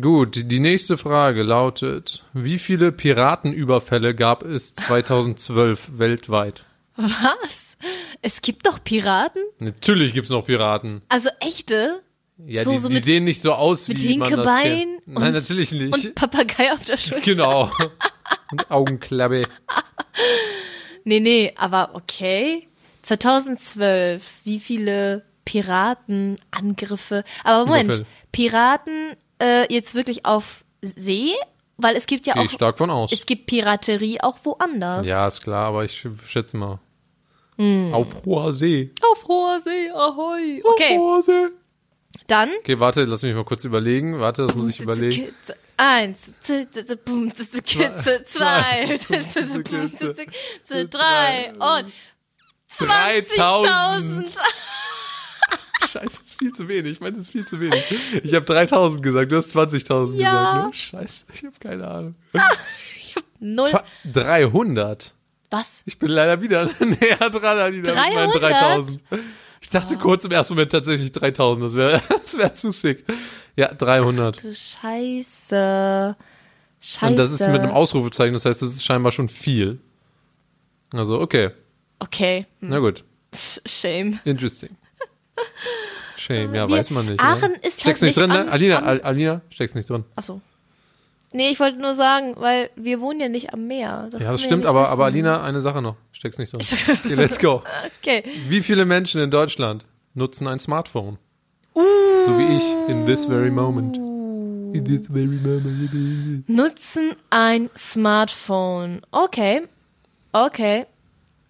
Gut, 0.00 0.50
die 0.50 0.60
nächste 0.60 0.98
Frage 0.98 1.42
lautet, 1.42 2.24
wie 2.34 2.58
viele 2.58 2.92
Piratenüberfälle 2.92 4.14
gab 4.14 4.44
es 4.44 4.74
2012 4.74 5.90
weltweit? 5.98 6.64
Was? 6.96 7.78
Es 8.22 8.42
gibt 8.42 8.66
doch 8.66 8.82
Piraten? 8.82 9.40
Natürlich 9.60 10.12
gibt's 10.12 10.30
noch 10.30 10.44
Piraten. 10.44 11.00
Also 11.08 11.30
echte? 11.40 12.02
Ja, 12.44 12.64
So- 12.64 12.72
die, 12.72 12.76
so 12.78 12.88
die 12.88 12.96
mit- 12.96 13.04
sehen 13.04 13.24
nicht 13.24 13.40
so 13.40 13.52
aus, 13.52 13.88
mit 13.88 14.02
wie 14.02 14.18
man 14.18 14.30
das 14.30 14.30
Hinkebein 14.30 14.62
kennt. 14.62 15.06
Nein, 15.08 15.28
und- 15.28 15.32
natürlich 15.34 15.72
nicht. 15.72 15.94
Und 16.06 16.14
Papagei 16.14 16.72
auf 16.72 16.84
der 16.84 16.96
Schulter? 16.96 17.20
genau. 17.24 17.70
Und 18.50 18.70
Augenklappe. 18.70 19.42
Nee, 21.04 21.20
nee, 21.20 21.52
aber 21.56 21.94
okay. 21.94 22.66
2012, 23.02 24.40
wie 24.44 24.60
viele 24.60 25.24
Piratenangriffe? 25.44 27.24
Aber 27.44 27.66
Moment, 27.66 27.88
Überfälle. 27.94 28.06
Piraten 28.32 29.16
äh, 29.40 29.72
jetzt 29.72 29.94
wirklich 29.94 30.24
auf 30.26 30.64
See? 30.82 31.32
Weil 31.76 31.94
es 31.96 32.06
gibt 32.06 32.26
ja 32.26 32.34
ich 32.34 32.50
auch, 32.50 32.52
stark 32.52 32.78
von 32.78 32.90
aus. 32.90 33.12
es 33.12 33.24
gibt 33.24 33.46
Piraterie 33.46 34.20
auch 34.20 34.38
woanders. 34.42 35.06
Ja, 35.06 35.28
ist 35.28 35.42
klar, 35.42 35.66
aber 35.66 35.84
ich 35.84 36.06
schätze 36.26 36.56
mal. 36.56 36.80
Hm. 37.56 37.94
Auf 37.94 38.24
hoher 38.24 38.52
See. 38.52 38.90
Auf 39.00 39.26
hoher 39.28 39.60
See, 39.60 39.88
ahoi. 39.90 40.60
Okay, 40.64 40.96
Auf 40.96 40.98
hoher 40.98 41.22
See. 41.22 41.46
dann. 42.26 42.50
Okay, 42.60 42.80
warte, 42.80 43.04
lass 43.04 43.22
mich 43.22 43.34
mal 43.34 43.44
kurz 43.44 43.64
überlegen. 43.64 44.18
Warte, 44.18 44.46
das 44.46 44.56
muss 44.56 44.70
ich 44.70 44.80
überlegen. 44.80 45.32
Eins, 45.76 46.34
zwei, 46.40 46.66
drei 50.90 51.52
und 51.52 51.92
20.000. 52.70 54.38
Scheiße, 55.90 56.22
ist 56.22 56.38
viel 56.38 56.52
zu 56.52 56.68
wenig. 56.68 56.92
Ich 56.92 57.00
meine, 57.00 57.12
das 57.12 57.22
ist 57.22 57.30
viel 57.30 57.46
zu 57.46 57.60
wenig. 57.60 57.82
Ich 58.22 58.34
habe 58.34 58.44
3000 58.44 59.02
gesagt, 59.02 59.32
du 59.32 59.36
hast 59.36 59.54
20.000 59.56 60.16
Ja. 60.16 60.66
gesagt. 60.66 60.66
Ne? 60.66 60.74
Scheiße, 60.74 61.26
ich 61.34 61.44
habe 61.44 61.54
keine 61.60 61.86
Ahnung. 61.88 62.14
Null. 63.40 63.70
Fa- 63.70 63.84
300. 64.12 65.14
Was? 65.50 65.82
Ich 65.86 65.98
bin 65.98 66.10
leider 66.10 66.42
wieder 66.42 66.66
näher 66.80 67.30
dran 67.30 67.58
an 67.58 67.72
die 67.72 67.82
300? 67.82 68.42
3000. 68.42 69.02
Ich 69.60 69.70
dachte 69.70 69.96
kurz 69.96 70.24
im 70.24 70.30
ersten 70.30 70.54
Moment 70.54 70.70
tatsächlich 70.72 71.10
3000, 71.12 71.64
das 71.66 71.74
wäre 71.74 72.02
das 72.08 72.36
wär 72.38 72.54
zu 72.54 72.70
sick. 72.70 73.04
Ja, 73.56 73.72
300. 73.74 74.42
Du 74.44 74.52
Scheiße. 74.54 76.16
Scheiße. 76.80 77.06
Und 77.06 77.16
das 77.16 77.32
ist 77.32 77.40
mit 77.48 77.60
einem 77.60 77.72
Ausrufezeichen, 77.72 78.34
das 78.34 78.44
heißt, 78.44 78.62
das 78.62 78.72
ist 78.72 78.84
scheinbar 78.84 79.10
schon 79.12 79.28
viel. 79.28 79.80
Also, 80.92 81.20
okay. 81.20 81.50
Okay. 81.98 82.46
Hm. 82.60 82.68
Na 82.70 82.78
gut. 82.78 83.02
Shame. 83.34 84.20
Interesting. 84.24 84.70
Shame, 86.16 86.54
ja, 86.54 86.68
Wir- 86.68 86.76
weiß 86.76 86.90
man 86.90 87.06
nicht. 87.06 87.20
Aachen 87.20 87.52
oder? 87.52 87.64
ist 87.64 87.80
Steckst 87.80 88.02
halt 88.02 88.08
nicht 88.16 88.18
drin, 88.18 88.30
ne? 88.30 88.50
Alina, 88.50 88.78
am- 88.78 88.84
Al 88.84 89.00
Alina, 89.02 89.40
steckst 89.50 89.76
nicht 89.76 89.88
drin. 89.88 90.04
Achso. 90.16 90.40
Nee, 91.32 91.50
ich 91.50 91.60
wollte 91.60 91.78
nur 91.78 91.94
sagen, 91.94 92.34
weil 92.36 92.70
wir 92.74 93.00
wohnen 93.00 93.20
ja 93.20 93.28
nicht 93.28 93.52
am 93.52 93.66
Meer. 93.66 94.08
Das 94.10 94.22
ja, 94.24 94.32
das 94.32 94.42
stimmt, 94.42 94.60
nicht 94.62 94.68
aber, 94.68 94.82
wissen. 94.82 94.92
aber 94.92 95.04
Alina, 95.04 95.42
eine 95.42 95.60
Sache 95.60 95.82
noch. 95.82 95.96
Steckst 96.12 96.38
nicht 96.40 96.52
drin. 96.52 96.60
Okay, 96.62 97.14
let's 97.14 97.38
go. 97.38 97.62
Okay. 98.00 98.24
Wie 98.48 98.62
viele 98.62 98.84
Menschen 98.86 99.20
in 99.20 99.30
Deutschland 99.30 99.84
nutzen 100.14 100.48
ein 100.48 100.58
Smartphone? 100.58 101.18
Uh. 101.74 101.80
So 102.26 102.38
wie 102.38 102.56
ich 102.56 102.90
in 102.90 103.04
this 103.06 103.26
very 103.26 103.50
moment. 103.50 103.96
In 104.74 104.84
this 104.84 105.06
very 105.06 105.26
moment. 105.26 106.48
Nutzen 106.48 107.14
ein 107.30 107.68
Smartphone. 107.76 109.02
Okay. 109.10 109.62
Okay. 110.32 110.86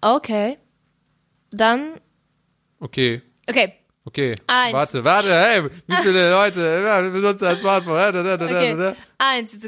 Okay. 0.01 0.57
Dann. 1.51 1.93
Okay, 2.81 3.21
Okay. 3.49 3.73
Okay. 4.09 4.35
Eins. 4.47 4.73
Warte, 4.73 5.05
warte, 5.05 5.29
hey, 5.39 5.63
wie 5.87 5.95
viele 5.95 6.31
Leute 6.35 6.83
ja, 6.85 7.01
benutzen 7.01 7.45
ein 7.45 7.57
Smartphone? 7.57 7.99
Okay. 8.41 8.93
Eins, 9.17 9.59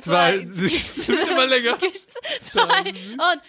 Zwei, 0.00 0.34
es 0.44 1.08
immer 1.08 1.46
länger. 1.46 1.78
Zwei 2.40 2.90
und 2.90 3.40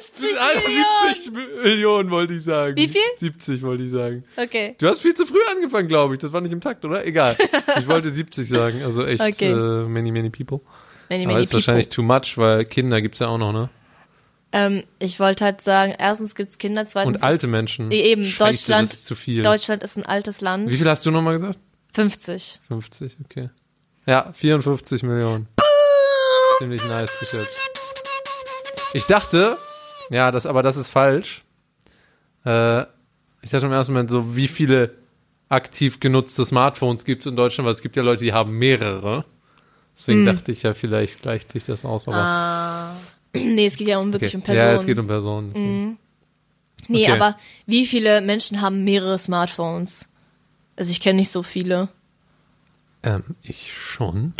50 0.00 0.38
Ah, 0.40 0.54
Millionen. 0.66 1.14
70 1.14 1.62
Millionen 1.62 2.10
wollte 2.10 2.34
ich 2.34 2.42
sagen. 2.44 2.76
Wie 2.76 2.88
viel? 2.88 3.00
70 3.16 3.62
wollte 3.62 3.84
ich 3.84 3.90
sagen. 3.90 4.24
Okay. 4.36 4.74
Du 4.78 4.88
hast 4.88 5.00
viel 5.00 5.14
zu 5.14 5.26
früh 5.26 5.38
angefangen, 5.50 5.88
glaube 5.88 6.14
ich. 6.14 6.20
Das 6.20 6.32
war 6.32 6.40
nicht 6.40 6.52
im 6.52 6.60
Takt, 6.60 6.84
oder? 6.84 7.04
Egal. 7.06 7.36
Ich 7.78 7.86
wollte 7.88 8.10
70 8.10 8.48
sagen. 8.48 8.82
Also 8.82 9.04
echt 9.04 9.22
Okay. 9.22 9.50
äh, 9.52 9.84
many, 9.88 10.10
many 10.10 10.30
people. 10.30 10.60
Many, 11.08 11.24
Aber 11.24 11.34
many 11.34 11.44
ist 11.44 11.52
wahrscheinlich 11.54 11.88
too 11.88 12.02
much, 12.02 12.36
weil 12.36 12.64
Kinder 12.64 13.00
gibt's 13.00 13.20
ja 13.20 13.28
auch 13.28 13.38
noch, 13.38 13.52
ne? 13.52 13.70
Ähm, 14.52 14.84
ich 14.98 15.20
wollte 15.20 15.44
halt 15.44 15.60
sagen, 15.60 15.94
erstens 15.98 16.34
gibt's 16.34 16.58
Kinder, 16.58 16.86
zweitens 16.86 17.16
Und 17.18 17.22
alte 17.22 17.46
Menschen. 17.46 17.90
ist, 17.92 17.98
eben 17.98 18.24
Scheiße, 18.24 18.38
Deutschland. 18.66 18.92
Ist 18.92 19.04
zu 19.04 19.14
viel. 19.14 19.42
Deutschland 19.42 19.82
ist 19.82 19.96
ein 19.98 20.06
altes 20.06 20.40
Land. 20.40 20.70
Wie 20.70 20.76
viel 20.76 20.88
hast 20.88 21.04
du 21.04 21.10
nochmal 21.10 21.34
gesagt? 21.34 21.58
50. 21.92 22.60
50, 22.68 23.16
okay. 23.24 23.50
Ja, 24.06 24.32
54 24.32 25.02
Millionen. 25.02 25.48
Ziemlich 26.58 26.82
nice 26.88 27.20
geschätzt. 27.20 27.58
Ich 28.94 29.04
dachte, 29.04 29.58
ja, 30.10 30.30
das, 30.30 30.46
aber 30.46 30.62
das 30.62 30.76
ist 30.76 30.88
falsch. 30.88 31.42
Äh, 32.46 32.82
ich 33.42 33.50
dachte 33.50 33.66
im 33.66 33.72
ersten 33.72 33.92
Moment 33.92 34.10
so, 34.10 34.34
wie 34.34 34.48
viele 34.48 34.94
aktiv 35.50 36.00
genutzte 36.00 36.44
Smartphones 36.44 37.04
gibt 37.04 37.22
es 37.22 37.26
in 37.26 37.36
Deutschland, 37.36 37.66
weil 37.66 37.72
es 37.72 37.82
gibt 37.82 37.96
ja 37.96 38.02
Leute, 38.02 38.24
die 38.24 38.32
haben 38.32 38.52
mehrere. 38.58 39.24
Deswegen 39.96 40.24
dachte 40.26 40.52
ich 40.52 40.62
ja, 40.62 40.74
vielleicht 40.74 41.22
gleicht 41.22 41.52
sich 41.52 41.64
das 41.64 41.84
aus, 41.84 42.06
aber 42.08 42.16
Hm. 42.16 42.22
Ah. 42.22 42.87
Nee, 43.34 43.66
es 43.66 43.76
geht 43.76 43.88
ja 43.88 43.98
um 43.98 44.12
wirklich 44.12 44.30
okay. 44.30 44.38
um 44.38 44.42
Personen. 44.42 44.68
Ja, 44.68 44.74
es 44.74 44.86
geht 44.86 44.98
um 44.98 45.06
Personen. 45.06 45.52
deswegen. 45.52 45.98
nee, 46.88 47.04
okay. 47.04 47.12
aber 47.12 47.36
wie 47.66 47.86
viele 47.86 48.20
Menschen 48.20 48.60
haben 48.60 48.84
mehrere 48.84 49.18
Smartphones? 49.18 50.08
Also 50.76 50.92
ich 50.92 51.00
kenne 51.00 51.16
nicht 51.16 51.30
so 51.30 51.42
viele. 51.42 51.88
Ähm, 53.02 53.36
ich 53.42 53.72
schon. 53.72 54.32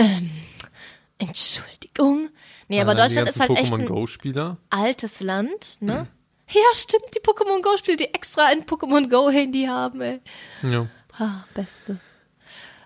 Entschuldigung. 1.18 2.28
Nee, 2.68 2.80
aber 2.80 2.94
die 2.94 3.02
Deutschland 3.02 3.28
ist 3.28 3.40
halt 3.40 3.50
echt 3.56 3.72
ein 3.72 3.86
Go-Spieler. 3.86 4.58
altes 4.70 5.20
Land, 5.20 5.78
ne? 5.80 6.06
Ja, 6.50 6.62
stimmt, 6.74 7.14
die 7.14 7.20
Pokémon 7.20 7.62
Go 7.62 7.76
Spiele, 7.76 7.96
die 7.96 8.14
extra 8.14 8.46
ein 8.46 8.64
Pokémon 8.64 9.08
Go 9.10 9.30
Handy 9.30 9.64
haben, 9.64 10.00
ey. 10.00 10.20
Ja. 10.62 10.86
Ah, 11.18 11.44
beste. 11.52 11.98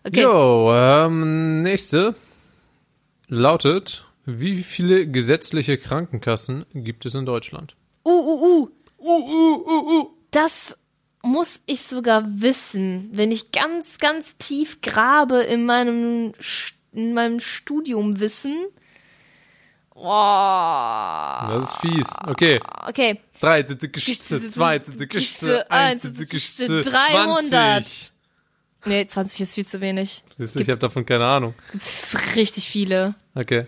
Okay. 0.05 0.23
Jo, 0.23 0.73
ähm, 0.75 1.63
nächste 1.63 2.17
lautet, 3.29 4.05
wie 4.25 4.63
viele 4.63 5.07
gesetzliche 5.07 5.79
Krankenkassen 5.79 6.65
gibt 6.75 7.07
es 7.07 7.15
in 7.15 7.27
Deutschland? 7.27 7.75
Uh, 8.05 8.11
uh, 8.11 8.43
uh. 8.43 8.69
Uh, 8.99 9.09
uh, 9.09 9.67
uh, 9.67 10.01
uh. 10.01 10.11
Das 10.31 10.77
muss 11.23 11.61
ich 11.67 11.83
sogar 11.83 12.25
wissen, 12.27 13.11
wenn 13.13 13.31
ich 13.31 13.53
ganz, 13.53 13.99
ganz 13.99 14.37
tief 14.37 14.81
grabe 14.81 15.43
in 15.43 15.67
meinem, 15.67 16.33
in 16.93 17.15
meinem 17.15 17.41
Studiumwissen. 17.41 18.67
Oh. 19.95 20.03
Das 20.05 21.65
ist 21.65 21.81
fies. 21.81 22.07
Okay. 22.27 22.61
Okay. 22.89 23.21
Drei, 23.41 23.63
dritte 23.63 23.89
Geschichte, 23.89 24.49
zwei, 24.49 24.79
Geschichte, 24.79 25.71
eins, 25.71 26.03
Geschichte, 26.03 26.81
300. 26.81 27.87
20. 27.87 28.13
Nee, 28.85 29.07
20 29.07 29.41
ist 29.43 29.55
viel 29.55 29.67
zu 29.67 29.81
wenig. 29.81 30.25
Siehst 30.37 30.57
du, 30.57 30.61
ich 30.61 30.69
habe 30.69 30.79
davon 30.79 31.07
keine 31.07 31.25
Ahnung. 31.27 31.55
Pff, 31.77 32.35
Richtig 32.35 32.69
viele. 32.69 33.15
Okay. 33.35 33.67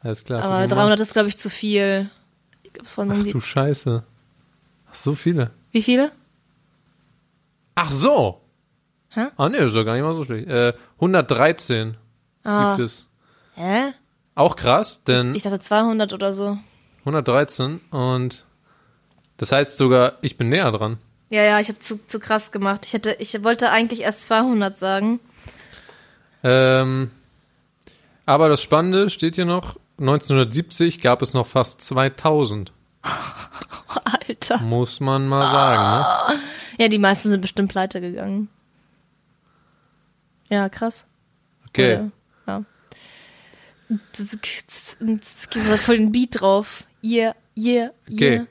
Alles 0.00 0.24
klar. 0.24 0.42
Aber 0.42 0.54
gucken 0.62 0.70
wir 0.70 0.76
mal. 0.76 0.82
300 0.82 1.00
ist, 1.00 1.12
glaube 1.12 1.28
ich, 1.28 1.38
zu 1.38 1.50
viel. 1.50 2.10
Ich 2.62 2.72
glaube, 2.72 2.86
es 2.86 2.96
waren 2.98 3.10
um 3.10 3.24
die. 3.24 3.32
Du 3.32 3.40
Scheiße. 3.40 4.04
Ach, 4.90 4.94
so 4.94 5.14
viele. 5.14 5.50
Wie 5.72 5.82
viele? 5.82 6.12
Ach 7.74 7.90
so. 7.90 8.40
Hä? 9.10 9.26
Ah, 9.36 9.48
nee, 9.48 9.58
das 9.58 9.66
ist 9.70 9.76
doch 9.76 9.84
gar 9.84 9.94
nicht 9.94 10.02
mal 10.02 10.14
so 10.14 10.24
schlecht. 10.24 10.48
Äh, 10.48 10.74
113 10.96 11.96
Ah. 12.44 12.76
gibt 12.76 12.86
es. 12.86 13.06
Hä? 13.54 13.92
Auch 14.34 14.54
krass, 14.56 15.02
denn 15.04 15.34
Ich 15.34 15.42
dachte 15.42 15.60
200 15.60 16.12
oder 16.12 16.32
so. 16.32 16.58
113 17.00 17.80
und 17.90 18.44
das 19.36 19.52
heißt 19.52 19.76
sogar, 19.76 20.14
ich 20.20 20.36
bin 20.36 20.48
näher 20.48 20.70
dran. 20.70 20.98
Ja, 21.30 21.42
ja, 21.42 21.60
ich 21.60 21.68
habe 21.68 21.78
zu, 21.78 22.04
zu 22.06 22.20
krass 22.20 22.52
gemacht. 22.52 22.86
Ich 22.86 22.92
hätte, 22.92 23.16
ich 23.18 23.42
wollte 23.44 23.70
eigentlich 23.70 24.00
erst 24.00 24.26
200 24.26 24.76
sagen. 24.76 25.20
Ähm, 26.42 27.10
aber 28.26 28.48
das 28.48 28.62
Spannende 28.62 29.10
steht 29.10 29.34
hier 29.34 29.44
noch, 29.44 29.76
1970 29.98 31.00
gab 31.00 31.22
es 31.22 31.34
noch 31.34 31.46
fast 31.46 31.80
2000, 31.82 32.72
Alter. 34.04 34.58
muss 34.58 35.00
man 35.00 35.28
mal 35.28 35.42
sagen. 35.42 36.36
Ne? 36.36 36.40
Ja, 36.78 36.88
die 36.88 36.98
meisten 36.98 37.30
sind 37.30 37.40
bestimmt 37.40 37.70
pleite 37.70 38.00
gegangen. 38.00 38.48
Ja, 40.48 40.68
krass. 40.68 41.06
Okay, 41.68 41.94
Oder, 41.94 42.10
ja. 42.46 42.64
Es 44.12 45.48
geht 45.50 45.62
voll 45.80 45.98
den 45.98 46.12
Beat 46.12 46.40
drauf. 46.40 46.84
Yeah, 47.02 47.34
yeah, 47.56 47.90
okay. 48.10 48.34
yeah. 48.34 48.46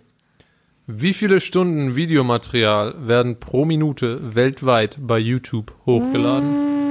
Wie 0.88 1.14
viele 1.14 1.42
Stunden 1.42 1.96
Videomaterial 1.96 2.96
werden 3.08 3.40
pro 3.40 3.66
Minute 3.66 4.36
weltweit 4.36 4.98
bei 5.02 5.20
YouTube 5.20 5.74
hochgeladen? 5.86 6.87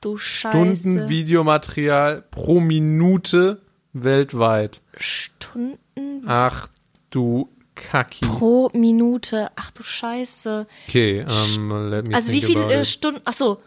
Du 0.00 0.16
Scheiße. 0.16 0.56
Stunden 0.80 1.08
Videomaterial 1.08 2.22
pro 2.30 2.60
Minute 2.60 3.62
weltweit. 3.92 4.80
Stunden 4.96 6.24
Ach 6.26 6.68
du 7.10 7.50
Kacki. 7.74 8.24
pro 8.24 8.70
Minute. 8.72 9.48
Ach 9.56 9.70
du 9.72 9.82
Scheiße. 9.82 10.66
Okay, 10.88 11.20
ähm, 11.28 11.90
let 11.90 12.06
me 12.06 12.14
Also 12.14 12.32
wie 12.32 12.42
viele 12.42 12.80
it. 12.80 12.86
Stunden? 12.86 13.20
Ach 13.24 13.32
so, 13.32 13.62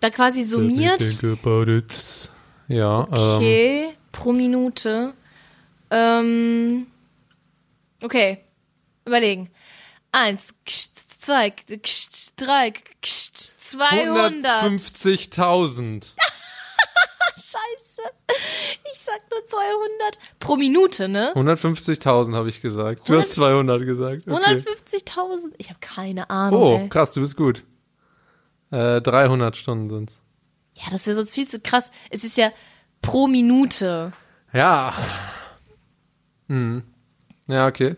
da 0.00 0.10
quasi 0.10 0.42
summiert. 0.42 0.98
think 1.00 1.24
about 1.44 1.70
it. 1.70 2.30
Ja, 2.68 3.06
ähm, 3.10 3.36
Okay, 3.36 3.88
pro 4.12 4.32
Minute. 4.32 5.12
Ähm, 5.90 6.86
okay, 8.02 8.38
überlegen. 9.04 9.50
Eins, 10.10 10.54
zwei, 11.26 11.50
kscht, 11.50 12.34
drei, 12.36 12.72
kscht, 13.02 13.52
200. 13.58 14.46
150.000. 14.62 16.12
Scheiße. 17.34 18.02
Ich 18.92 19.00
sag 19.00 19.20
nur 19.30 19.44
200. 19.44 20.18
Pro 20.38 20.56
Minute, 20.56 21.08
ne? 21.08 21.32
150.000 21.34 22.34
habe 22.34 22.48
ich 22.48 22.60
gesagt. 22.60 23.08
Du 23.08 23.16
hast 23.16 23.34
200 23.34 23.84
gesagt. 23.84 24.28
Okay. 24.28 24.56
150.000. 24.56 25.52
Ich 25.58 25.68
habe 25.68 25.80
keine 25.80 26.30
Ahnung. 26.30 26.62
Oh, 26.62 26.78
ey. 26.78 26.88
krass, 26.88 27.12
du 27.12 27.20
bist 27.20 27.36
gut. 27.36 27.64
Äh, 28.70 29.00
300 29.00 29.56
Stunden 29.56 29.90
sind's. 29.90 30.20
Ja, 30.74 30.84
das 30.90 31.06
wäre 31.06 31.16
sonst 31.16 31.34
viel 31.34 31.48
zu 31.48 31.60
krass. 31.60 31.90
Es 32.10 32.24
ist 32.24 32.36
ja 32.36 32.52
pro 33.02 33.26
Minute. 33.26 34.12
Ja. 34.52 34.92
Hm. 36.48 36.82
Ja, 37.48 37.66
okay. 37.66 37.96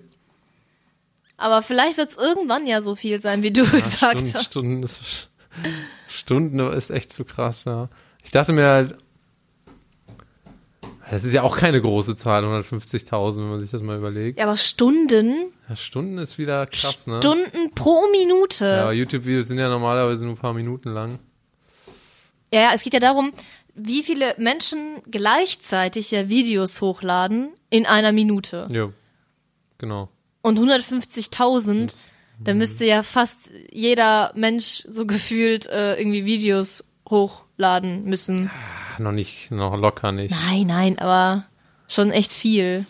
Aber 1.38 1.62
vielleicht 1.62 1.96
wird 1.96 2.10
es 2.10 2.16
irgendwann 2.16 2.66
ja 2.66 2.82
so 2.82 2.96
viel 2.96 3.20
sein, 3.22 3.42
wie 3.42 3.52
du 3.52 3.62
gesagt 3.62 4.20
Stunden, 4.20 4.34
hast. 4.34 4.44
Stunden, 4.44 4.82
ist, 4.82 5.30
Stunden 6.08 6.58
ist 6.72 6.90
echt 6.90 7.12
zu 7.12 7.24
krass, 7.24 7.64
ja. 7.64 7.88
Ich 8.24 8.32
dachte 8.32 8.52
mir 8.52 8.66
halt, 8.66 8.96
das 11.10 11.24
ist 11.24 11.32
ja 11.32 11.42
auch 11.42 11.56
keine 11.56 11.80
große 11.80 12.16
Zahl, 12.16 12.44
150.000, 12.44 13.36
wenn 13.38 13.50
man 13.50 13.58
sich 13.58 13.70
das 13.70 13.82
mal 13.82 13.96
überlegt. 13.96 14.36
Ja, 14.38 14.44
aber 14.44 14.56
Stunden, 14.56 15.52
Ja, 15.68 15.76
Stunden 15.76 16.18
ist 16.18 16.38
wieder 16.38 16.66
krass, 16.66 17.06
ne? 17.06 17.18
Stunden 17.18 17.72
pro 17.74 18.08
Minute. 18.10 18.66
Ja, 18.66 18.82
aber 18.82 18.92
YouTube-Videos 18.92 19.48
sind 19.48 19.58
ja 19.58 19.68
normalerweise 19.68 20.24
nur 20.24 20.34
ein 20.34 20.38
paar 20.38 20.52
Minuten 20.52 20.90
lang. 20.90 21.18
Ja, 22.52 22.60
ja, 22.62 22.70
es 22.74 22.82
geht 22.82 22.94
ja 22.94 23.00
darum, 23.00 23.32
wie 23.74 24.02
viele 24.02 24.34
Menschen 24.38 25.02
gleichzeitig 25.10 26.10
ja 26.10 26.28
Videos 26.28 26.80
hochladen 26.82 27.50
in 27.70 27.86
einer 27.86 28.12
Minute. 28.12 28.66
Ja, 28.72 28.90
genau. 29.78 30.08
Und 30.42 30.58
150.000, 30.58 31.92
dann 32.40 32.58
müsste 32.58 32.86
ja 32.86 33.02
fast 33.02 33.50
jeder 33.72 34.32
Mensch 34.34 34.84
so 34.88 35.06
gefühlt 35.06 35.66
äh, 35.66 35.96
irgendwie 35.96 36.24
Videos 36.24 36.84
hochladen 37.08 38.04
müssen. 38.04 38.50
Ah, 38.52 39.02
Noch 39.02 39.12
nicht, 39.12 39.50
noch 39.50 39.76
locker 39.76 40.12
nicht. 40.12 40.30
Nein, 40.30 40.66
nein, 40.66 40.98
aber 40.98 41.46
schon 41.88 42.10
echt 42.12 42.32
viel. 42.32 42.86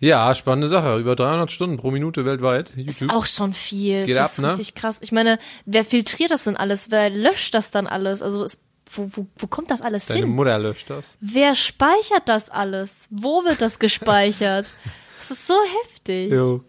Ja, 0.00 0.34
spannende 0.34 0.68
Sache. 0.68 0.98
Über 0.98 1.16
300 1.16 1.50
Stunden 1.50 1.76
pro 1.78 1.90
Minute 1.90 2.24
weltweit. 2.24 2.70
Ist 2.76 3.00
YouTube. 3.00 3.16
auch 3.16 3.26
schon 3.26 3.54
viel. 3.54 4.04
Geht 4.04 4.16
das 4.16 4.24
ab, 4.24 4.30
ist 4.32 4.38
ne? 4.40 4.48
richtig 4.48 4.74
krass. 4.74 4.98
Ich 5.02 5.12
meine, 5.12 5.38
wer 5.64 5.84
filtriert 5.84 6.30
das 6.30 6.44
denn 6.44 6.56
alles? 6.56 6.90
Wer 6.90 7.10
löscht 7.10 7.54
das 7.54 7.70
dann 7.70 7.86
alles? 7.86 8.20
Also 8.20 8.42
es, 8.42 8.58
wo, 8.90 9.08
wo, 9.14 9.26
wo 9.36 9.46
kommt 9.46 9.70
das 9.70 9.80
alles 9.80 10.06
Deine 10.06 10.20
hin? 10.20 10.28
Mutter 10.30 10.58
löscht 10.58 10.90
das. 10.90 11.16
Wer 11.20 11.54
speichert 11.54 12.22
das 12.26 12.50
alles? 12.50 13.08
Wo 13.10 13.44
wird 13.44 13.62
das 13.62 13.78
gespeichert? 13.78 14.74
Das 15.28 15.38
ist 15.38 15.46
so 15.46 15.54
heftig. 15.82 16.32
Jo. 16.32 16.62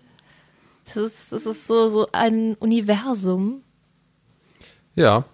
Das 0.85 0.95
ist, 0.95 1.31
das 1.31 1.45
ist 1.45 1.67
so, 1.67 1.89
so 1.89 2.07
ein 2.13 2.55
Universum. 2.55 3.63
Ja. 4.95 5.25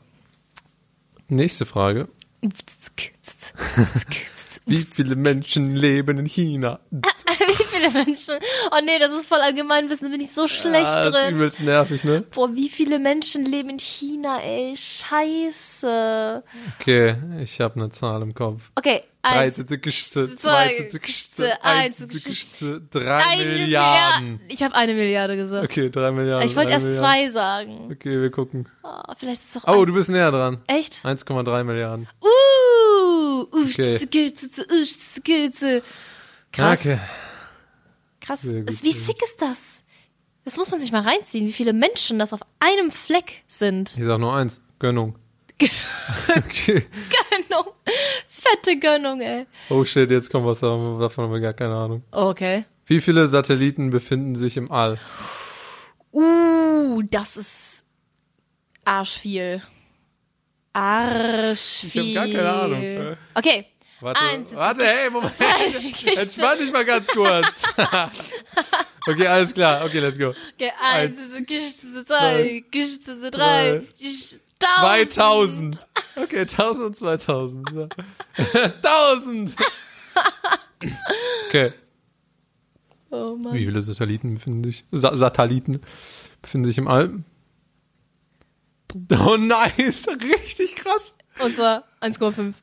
Nächste 1.27 1.67
Frage. 1.67 2.07
Wie 4.65 4.77
viele 4.77 5.15
Menschen 5.17 5.75
leben 5.75 6.17
in 6.17 6.25
China? 6.25 6.79
Viele 7.81 8.05
Menschen? 8.05 8.35
Oh 8.71 8.79
nee, 8.83 8.99
das 8.99 9.11
ist 9.11 9.27
voll 9.27 9.39
Allgemeinwissen, 9.39 10.07
da 10.07 10.11
bin 10.11 10.21
ich 10.21 10.31
so 10.31 10.47
schlecht 10.47 10.85
ah, 10.87 11.03
das 11.03 11.07
ist 11.07 11.15
drin. 11.15 11.35
übelst 11.35 11.61
nervig, 11.61 12.03
ne? 12.03 12.21
Boah, 12.31 12.53
wie 12.53 12.69
viele 12.69 12.99
Menschen 12.99 13.45
leben 13.45 13.69
in 13.71 13.79
China, 13.79 14.39
ey? 14.41 14.75
Scheiße. 14.75 16.43
Okay, 16.79 17.15
ich 17.41 17.59
habe 17.59 17.75
eine 17.75 17.89
Zahl 17.89 18.21
im 18.21 18.33
Kopf. 18.33 18.69
Okay, 18.75 19.03
eins, 19.23 19.55
13. 19.55 19.81
Geschichte, 19.81 20.35
zwei 20.37 20.67
2. 20.67 20.73
Geschichte, 20.75 20.99
Geschichte, 20.99 21.63
1. 21.63 22.01
eins 22.01 22.07
Geschichte, 22.09 22.81
3 22.91 23.15
eine 23.15 23.45
Milliarden. 23.45 24.27
Milliarde. 24.33 24.39
Ich 24.49 24.63
habe 24.63 24.75
eine 24.75 24.93
Milliarde 24.93 25.35
gesagt. 25.37 25.63
Okay, 25.63 25.89
3 25.89 26.11
Milliarden. 26.11 26.47
Ich 26.47 26.55
wollte 26.55 26.67
drei 26.67 26.73
erst 26.73 26.85
Milliarden. 26.85 27.09
zwei 27.09 27.29
sagen. 27.31 27.89
Okay, 27.91 28.21
wir 28.21 28.31
gucken. 28.31 28.67
Oh, 28.83 28.89
vielleicht 29.17 29.41
ist 29.41 29.55
es 29.55 29.63
auch 29.63 29.67
Oh, 29.73 29.79
eins. 29.79 29.87
du 29.87 29.95
bist 29.95 30.09
näher 30.09 30.31
dran. 30.31 30.61
Echt? 30.67 31.05
1,3 31.05 31.63
Milliarden. 31.63 32.07
Uh, 32.21 32.27
Okay. 33.53 33.97
Krass. 36.51 36.81
Okay. 36.85 36.99
Krass. 38.21 38.43
Gut, 38.43 38.83
Wie 38.83 38.91
sick 38.91 39.21
ist 39.23 39.41
das? 39.41 39.83
Das 40.43 40.57
muss 40.57 40.71
man 40.71 40.79
sich 40.79 40.91
mal 40.91 41.01
reinziehen, 41.01 41.45
wie 41.47 41.51
viele 41.51 41.73
Menschen 41.73 42.17
das 42.17 42.33
auf 42.33 42.41
einem 42.59 42.89
Fleck 42.89 43.43
sind. 43.47 43.89
Ich 43.97 44.03
sag 44.03 44.19
nur 44.19 44.35
eins. 44.35 44.61
Gönnung. 44.79 45.17
okay. 46.35 46.85
Gönnung. 47.29 47.67
Fette 48.27 48.79
Gönnung, 48.79 49.21
ey. 49.21 49.45
Oh 49.69 49.85
shit, 49.85 50.09
jetzt 50.09 50.31
kommt 50.31 50.45
was, 50.47 50.59
davon 50.61 50.99
davon 50.99 51.25
haben 51.25 51.33
wir 51.33 51.39
gar 51.39 51.53
keine 51.53 51.75
Ahnung. 51.75 52.03
Okay. 52.11 52.65
Wie 52.87 52.99
viele 52.99 53.27
Satelliten 53.27 53.91
befinden 53.91 54.35
sich 54.35 54.57
im 54.57 54.71
All? 54.71 54.97
Uh, 56.11 57.03
das 57.03 57.37
ist 57.37 57.85
arschviel. 58.83 59.61
Arschviel. 60.73 62.03
Ich 62.11 62.17
hab 62.17 62.25
gar 62.25 62.33
keine 62.35 62.51
Ahnung. 62.51 62.81
Äh, 62.81 63.15
Okay. 63.35 63.65
Warte, 64.01 64.19
Eins, 64.19 64.55
warte, 64.55 64.83
hey, 64.83 65.11
Moment. 65.11 65.33
Entspann 66.05 66.57
dich 66.57 66.71
mal 66.71 66.83
ganz 66.83 67.07
kurz. 67.07 67.71
okay, 69.07 69.27
alles 69.27 69.53
klar. 69.53 69.85
Okay, 69.85 69.99
let's 69.99 70.17
go. 70.17 70.33
Okay, 70.55 70.71
eins, 70.79 71.31
Geschichte 71.45 72.03
zwei, 72.03 72.63
Geschichte 72.71 73.29
drei, 73.29 73.85
drei, 74.57 75.05
tausend. 75.05 75.75
2000. 75.75 75.87
Okay, 76.15 76.39
1000 76.39 76.85
und 76.85 76.97
2000. 76.97 77.69
So. 77.69 77.89
1000. 78.83 79.55
Okay. 81.47 81.73
Oh 83.11 83.35
Mann. 83.37 83.53
Wie 83.53 83.65
viele 83.65 83.81
Satelliten 83.83 84.33
befinden 84.33 84.63
sich? 84.63 84.85
Sa 84.91 85.15
Satelliten 85.15 85.81
befinden 86.41 86.65
sich 86.65 86.77
im 86.79 86.87
All? 86.87 87.23
Oh, 88.93 89.37
nice. 89.37 90.07
Richtig 90.07 90.75
krass. 90.75 91.15
Und 91.39 91.55
zwar 91.55 91.83
1,5. 92.01 92.55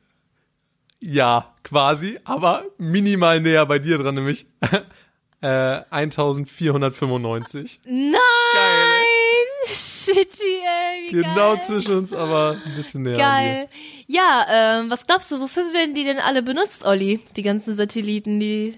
Ja, 1.01 1.53
quasi, 1.63 2.19
aber 2.25 2.65
minimal 2.77 3.39
näher 3.39 3.65
bei 3.65 3.79
dir 3.79 3.97
dran, 3.97 4.15
nämlich 4.15 4.45
äh, 5.41 5.81
1495. 5.89 7.79
Nein! 7.85 8.11
Geil, 8.53 9.65
Shitty, 9.65 10.43
ey, 10.43 11.07
wie 11.07 11.11
Genau 11.21 11.53
geil. 11.55 11.61
zwischen 11.63 11.97
uns, 11.99 12.11
aber 12.13 12.57
ein 12.65 12.75
bisschen 12.75 13.03
näher. 13.03 13.17
Geil. 13.17 13.67
Ja, 14.07 14.45
ähm, 14.79 14.89
was 14.89 15.05
glaubst 15.07 15.31
du, 15.31 15.39
wofür 15.39 15.63
werden 15.73 15.93
die 15.93 16.03
denn 16.03 16.19
alle 16.19 16.41
benutzt, 16.41 16.83
Olli? 16.85 17.19
Die 17.35 17.43
ganzen 17.43 17.75
Satelliten, 17.75 18.39
die. 18.39 18.77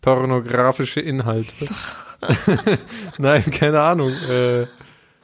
Pornografische 0.00 1.00
Inhalte. 1.00 1.68
Nein, 3.18 3.44
keine 3.50 3.80
Ahnung. 3.80 4.12
Äh, 4.28 4.66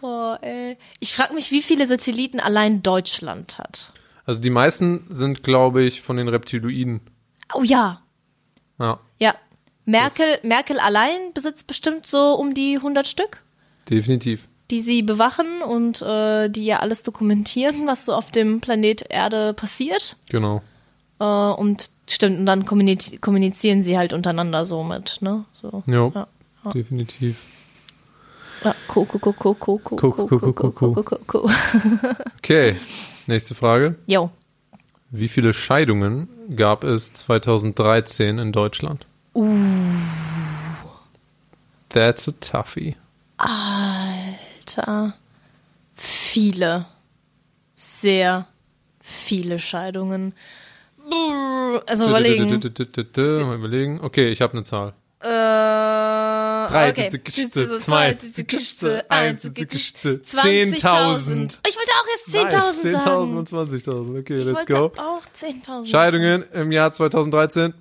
Oh, 0.01 0.37
ey. 0.42 0.77
Ich 1.01 1.12
frage 1.12 1.35
mich, 1.35 1.51
wie 1.51 1.61
viele 1.61 1.85
Satelliten 1.85 2.38
allein 2.38 2.85
Deutschland 2.85 3.59
hat. 3.59 3.90
Also 4.28 4.40
die 4.42 4.50
meisten 4.50 5.06
sind, 5.08 5.42
glaube 5.42 5.82
ich, 5.84 6.02
von 6.02 6.18
den 6.18 6.28
Reptiloiden. 6.28 7.00
Oh 7.54 7.62
ja. 7.62 7.98
Ja, 8.78 9.00
Ja. 9.18 9.34
Merkel, 9.86 10.26
Merkel 10.42 10.78
allein 10.78 11.32
besitzt 11.32 11.66
bestimmt 11.66 12.06
so 12.06 12.34
um 12.34 12.52
die 12.52 12.76
100 12.76 13.06
Stück, 13.06 13.42
definitiv. 13.88 14.46
die 14.70 14.80
sie 14.80 15.00
bewachen 15.00 15.62
und 15.62 16.02
äh, 16.02 16.50
die 16.50 16.66
ja 16.66 16.80
alles 16.80 17.02
dokumentieren, 17.04 17.86
was 17.86 18.04
so 18.04 18.12
auf 18.12 18.30
dem 18.30 18.60
Planet 18.60 19.06
Erde 19.08 19.54
passiert. 19.54 20.16
Genau. 20.28 20.60
Äh, 21.20 21.24
und 21.24 21.90
stimmt, 22.06 22.38
und 22.38 22.44
dann 22.44 22.66
kommuniz 22.66 23.18
kommunizieren 23.22 23.82
sie 23.82 23.96
halt 23.96 24.12
untereinander 24.12 24.66
so 24.66 24.84
mit, 24.84 25.22
ne? 25.22 25.46
So. 25.54 25.82
Jo, 25.86 26.12
Ja. 26.14 26.28
Ja. 26.66 26.70
definitiv. 26.72 27.46
Okay, 32.36 32.76
nächste 33.28 33.54
Frage. 33.54 33.96
Jo. 34.06 34.30
Wie 35.10 35.28
viele 35.28 35.52
Scheidungen 35.52 36.28
gab 36.54 36.84
es 36.84 37.12
2013 37.14 38.38
in 38.38 38.52
Deutschland? 38.52 39.06
That's 41.88 42.28
a 42.28 42.32
toughie. 42.40 42.96
Alter. 43.38 45.14
Viele. 45.94 46.86
Sehr 47.74 48.46
viele 49.00 49.58
Scheidungen. 49.58 50.34
Also 51.86 52.08
überlegen. 52.08 52.60
Mal 52.60 53.56
überlegen. 53.56 54.00
Okay, 54.00 54.28
ich 54.28 54.42
habe 54.42 54.52
eine 54.52 54.62
Zahl. 54.62 54.92
Äh, 55.20 55.28
Drei, 56.68 56.90
okay. 56.90 57.02
Kiste, 57.18 57.20
Kiste, 57.20 57.81
zwei, 57.81 58.14
Kiste, 58.14 58.44
Kiste, 58.44 59.11
eins, 59.11 59.44
eins, 59.46 59.54
Kiste, 59.54 60.18
Kiste, 60.18 60.38
20.000. 60.38 60.83
10.000. 60.83 61.59
Ich 61.66 61.76
wollte 61.76 61.92
auch 61.92 62.07
erst 62.11 62.28
10.000 62.28 62.42
Nice, 62.42 62.85
10.000 62.85 62.92
sagen. 63.04 63.37
und 63.37 63.48
20.000. 63.48 64.18
Okay, 64.20 64.38
Ich 64.40 64.46
let's 64.46 64.66
go. 64.66 64.92
auch 64.96 65.22
10.000. 65.37 65.87
Scheidungen 65.90 66.42
im 66.52 66.70
Jahr 66.72 66.92
2013. 66.92 67.74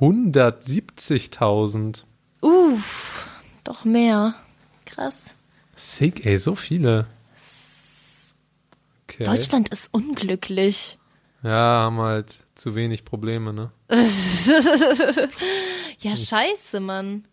170.000. 0.00 2.02
Uff, 2.40 3.28
doch 3.64 3.84
mehr. 3.84 4.34
Krass. 4.86 5.34
Sick, 5.76 6.24
ey, 6.26 6.38
so 6.38 6.54
viele. 6.54 7.06
Okay. 9.08 9.24
Deutschland 9.24 9.68
ist 9.70 9.92
unglücklich. 9.94 10.98
Ja, 11.42 11.50
haben 11.50 11.98
halt 11.98 12.42
zu 12.54 12.74
wenig 12.74 13.04
Probleme, 13.04 13.52
ne? 13.52 13.70
Ja, 16.00 16.16
scheiße, 16.16 16.80
Mann. 16.80 17.24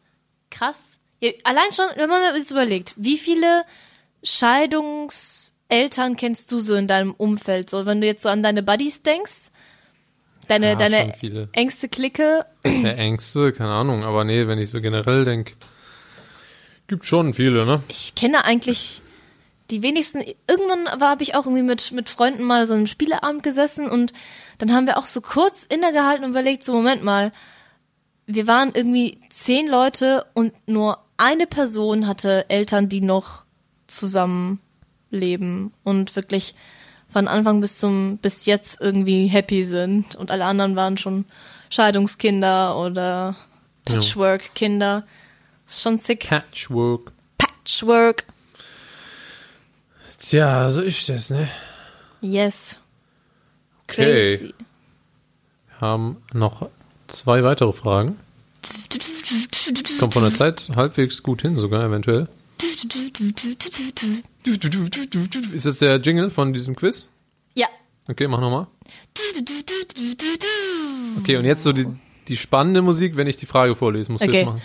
Krass. 0.51 0.99
Ja, 1.19 1.31
allein 1.43 1.71
schon, 1.73 1.85
wenn 1.95 2.09
man 2.09 2.35
es 2.35 2.51
überlegt, 2.51 2.93
wie 2.97 3.17
viele 3.17 3.63
Scheidungseltern 4.23 6.15
kennst 6.15 6.51
du 6.51 6.59
so 6.59 6.75
in 6.75 6.87
deinem 6.87 7.13
Umfeld? 7.13 7.69
So, 7.69 7.87
wenn 7.87 8.01
du 8.01 8.07
jetzt 8.07 8.21
so 8.23 8.29
an 8.29 8.43
deine 8.43 8.61
Buddies 8.61 9.01
denkst, 9.01 9.49
deine, 10.47 10.69
Ja, 10.71 10.75
deine 10.75 11.13
engste 11.53 11.89
Clique, 11.89 12.45
Der 12.65 12.97
Ängste, 12.97 13.53
keine 13.53 13.71
Ahnung, 13.71 14.03
aber 14.03 14.23
nee, 14.23 14.47
wenn 14.47 14.59
ich 14.59 14.69
so 14.69 14.81
generell 14.81 15.23
denke, 15.23 15.53
gibt 16.87 17.05
schon 17.05 17.33
viele, 17.33 17.65
ne? 17.65 17.81
ich 17.87 18.15
kenne 18.15 18.43
eigentlich 18.45 19.01
die 19.69 19.81
wenigsten. 19.81 20.21
Irgendwann 20.47 20.99
war 20.99 21.11
habe 21.11 21.23
ich 21.23 21.35
auch 21.35 21.45
irgendwie 21.45 21.63
mit 21.63 21.91
mit 21.93 22.09
Freunden 22.09 22.43
mal 22.43 22.67
so 22.67 22.73
einen 22.73 22.87
Spieleabend 22.87 23.43
gesessen 23.43 23.89
und 23.89 24.11
dann 24.57 24.73
haben 24.73 24.85
wir 24.85 24.97
auch 24.97 25.05
so 25.05 25.21
kurz 25.21 25.63
innegehalten 25.63 26.25
und 26.25 26.31
überlegt, 26.31 26.65
so 26.65 26.73
Moment 26.73 27.03
mal, 27.03 27.31
wir 28.27 28.47
waren 28.47 28.71
irgendwie 28.73 29.19
zehn 29.29 29.67
Leute 29.67 30.25
und 30.33 30.53
nur 30.67 30.99
eine 31.17 31.47
Person 31.47 32.07
hatte 32.07 32.49
Eltern, 32.49 32.89
die 32.89 33.01
noch 33.01 33.43
zusammenleben 33.87 35.73
und 35.83 36.15
wirklich 36.15 36.55
von 37.11 37.27
Anfang 37.27 37.59
bis 37.59 37.77
zum 37.77 38.17
bis 38.17 38.45
jetzt 38.45 38.79
irgendwie 38.79 39.27
happy 39.27 39.63
sind 39.63 40.15
und 40.15 40.31
alle 40.31 40.45
anderen 40.45 40.75
waren 40.75 40.97
schon 40.97 41.25
Scheidungskinder 41.69 42.77
oder 42.77 43.35
Patchwork-Kinder. 43.85 45.05
Ist 45.65 45.81
schon 45.81 45.97
sick. 45.97 46.27
Patchwork. 46.27 47.11
Patchwork. 47.37 48.25
Tja, 50.17 50.69
so 50.69 50.81
ist 50.81 51.09
das, 51.09 51.29
ne? 51.31 51.49
Yes. 52.21 52.77
Okay. 53.83 54.35
Crazy. 54.37 54.53
Wir 55.67 55.79
haben 55.79 56.23
noch 56.33 56.69
zwei 57.11 57.43
weitere 57.43 57.73
Fragen. 57.73 58.17
kommt 59.99 60.13
von 60.13 60.23
der 60.23 60.33
Zeit 60.33 60.69
halbwegs 60.75 61.23
gut 61.23 61.41
hin, 61.41 61.57
sogar 61.57 61.85
eventuell. 61.85 62.27
Ist 65.53 65.65
das 65.65 65.79
der 65.79 65.97
Jingle 65.97 66.29
von 66.29 66.53
diesem 66.53 66.75
Quiz? 66.75 67.07
Ja. 67.55 67.67
Okay, 68.07 68.27
mach 68.27 68.39
nochmal. 68.39 68.67
Okay, 71.19 71.37
und 71.37 71.45
jetzt 71.45 71.63
so 71.63 71.71
die, 71.73 71.85
die 72.27 72.37
spannende 72.37 72.81
Musik, 72.81 73.15
wenn 73.15 73.27
ich 73.27 73.37
die 73.37 73.45
Frage 73.45 73.75
vorlese, 73.75 74.11
musst 74.11 74.23
du 74.23 74.29
Okay. 74.29 74.39
jetzt 74.39 74.45
machen. 74.45 74.61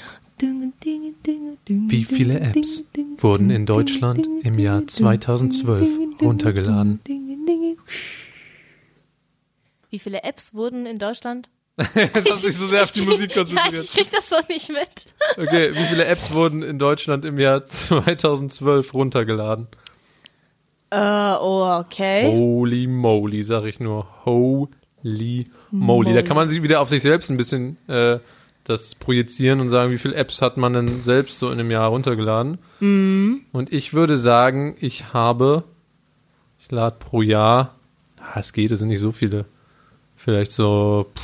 Wie 1.88 2.04
viele 2.04 2.40
Apps 2.40 2.84
wurden 3.18 3.50
in 3.50 3.64
Deutschland 3.66 4.28
im 4.42 4.58
Jahr 4.58 4.86
2012 4.86 5.88
runtergeladen? 6.20 7.00
Wie 9.90 9.98
viele 9.98 10.22
Apps 10.24 10.52
wurden 10.54 10.84
in 10.84 10.98
Deutschland? 10.98 11.48
Jetzt 11.94 12.30
hast 12.30 12.42
du 12.44 12.46
dich 12.48 12.56
so 12.56 12.68
sehr 12.68 12.82
auf 12.82 12.90
die 12.90 13.02
Musik 13.02 13.30
Ja, 13.30 13.36
konzentriert. 13.44 13.84
ich 13.84 13.92
krieg 13.92 14.10
das 14.10 14.30
doch 14.30 14.48
nicht 14.48 14.70
mit. 14.70 15.06
Okay, 15.36 15.72
wie 15.74 15.84
viele 15.84 16.06
Apps 16.06 16.32
wurden 16.32 16.62
in 16.62 16.78
Deutschland 16.78 17.24
im 17.24 17.38
Jahr 17.38 17.64
2012 17.66 18.94
runtergeladen? 18.94 19.68
Äh, 20.90 21.34
oh, 21.40 21.80
okay. 21.84 22.30
Holy 22.30 22.86
moly, 22.86 23.42
sag 23.42 23.64
ich 23.64 23.80
nur. 23.80 24.06
Holy 24.24 25.48
moly. 25.70 26.14
Da 26.14 26.22
kann 26.22 26.36
man 26.36 26.48
sich 26.48 26.62
wieder 26.62 26.80
auf 26.80 26.88
sich 26.88 27.02
selbst 27.02 27.30
ein 27.30 27.36
bisschen 27.36 27.76
äh, 27.88 28.20
das 28.64 28.94
projizieren 28.94 29.60
und 29.60 29.68
sagen, 29.68 29.92
wie 29.92 29.98
viele 29.98 30.14
Apps 30.14 30.40
hat 30.42 30.56
man 30.56 30.72
denn 30.72 30.88
selbst 30.88 31.38
so 31.38 31.48
in 31.50 31.60
einem 31.60 31.70
Jahr 31.70 31.88
runtergeladen? 31.88 32.58
Und 32.80 33.72
ich 33.72 33.92
würde 33.94 34.16
sagen, 34.16 34.76
ich 34.80 35.12
habe, 35.12 35.64
ich 36.58 36.70
lade 36.70 36.96
pro 36.98 37.20
Jahr, 37.22 37.74
ah, 38.20 38.40
es 38.40 38.52
geht, 38.52 38.70
es 38.72 38.78
sind 38.80 38.88
nicht 38.88 39.00
so 39.00 39.12
viele, 39.12 39.44
vielleicht 40.16 40.50
so 40.52 41.06
pff, 41.16 41.22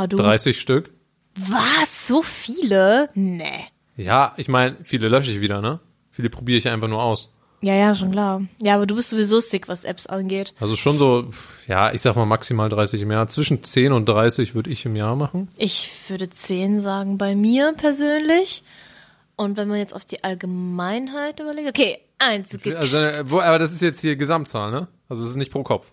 Ah, 0.00 0.06
du. 0.06 0.16
30 0.16 0.58
Stück. 0.58 0.90
Was? 1.36 2.08
So 2.08 2.22
viele? 2.22 3.10
Nee. 3.14 3.66
Ja, 3.96 4.32
ich 4.38 4.48
meine, 4.48 4.76
viele 4.82 5.08
lösche 5.08 5.30
ich 5.30 5.42
wieder, 5.42 5.60
ne? 5.60 5.78
Viele 6.10 6.30
probiere 6.30 6.58
ich 6.58 6.68
einfach 6.68 6.88
nur 6.88 7.02
aus. 7.02 7.32
Ja, 7.60 7.74
ja, 7.74 7.94
schon 7.94 8.12
klar. 8.12 8.42
Ja, 8.62 8.76
aber 8.76 8.86
du 8.86 8.94
bist 8.96 9.10
sowieso 9.10 9.38
sick, 9.40 9.68
was 9.68 9.84
Apps 9.84 10.06
angeht. 10.06 10.54
Also 10.58 10.74
schon 10.74 10.96
so, 10.96 11.28
ja, 11.68 11.92
ich 11.92 12.00
sag 12.00 12.16
mal 12.16 12.24
maximal 12.24 12.70
30 12.70 13.02
im 13.02 13.10
Jahr. 13.10 13.28
Zwischen 13.28 13.62
10 13.62 13.92
und 13.92 14.08
30 14.08 14.54
würde 14.54 14.70
ich 14.70 14.86
im 14.86 14.96
Jahr 14.96 15.16
machen. 15.16 15.50
Ich 15.58 15.90
würde 16.08 16.30
10 16.30 16.80
sagen 16.80 17.18
bei 17.18 17.34
mir 17.34 17.74
persönlich. 17.76 18.64
Und 19.36 19.58
wenn 19.58 19.68
man 19.68 19.76
jetzt 19.76 19.94
auf 19.94 20.06
die 20.06 20.24
Allgemeinheit 20.24 21.40
überlegt, 21.40 21.68
okay, 21.68 21.98
eins. 22.18 22.58
Also, 22.64 23.04
äh, 23.04 23.42
aber 23.42 23.58
das 23.58 23.72
ist 23.72 23.82
jetzt 23.82 24.00
hier 24.00 24.16
Gesamtzahl, 24.16 24.70
ne? 24.70 24.88
Also 25.10 25.24
es 25.24 25.30
ist 25.30 25.36
nicht 25.36 25.52
pro 25.52 25.62
Kopf. 25.62 25.92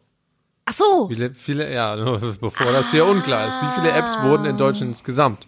Ach 0.70 0.74
so. 0.74 1.08
Viele, 1.08 1.34
viele, 1.34 1.74
ja, 1.74 1.96
bevor 2.42 2.72
das 2.74 2.92
hier 2.92 3.06
unklar 3.06 3.48
ist. 3.48 3.56
Wie 3.62 3.82
viele 3.82 3.94
Apps 3.94 4.22
wurden 4.22 4.46
in 4.46 4.58
Deutschland 4.58 4.90
insgesamt 4.92 5.48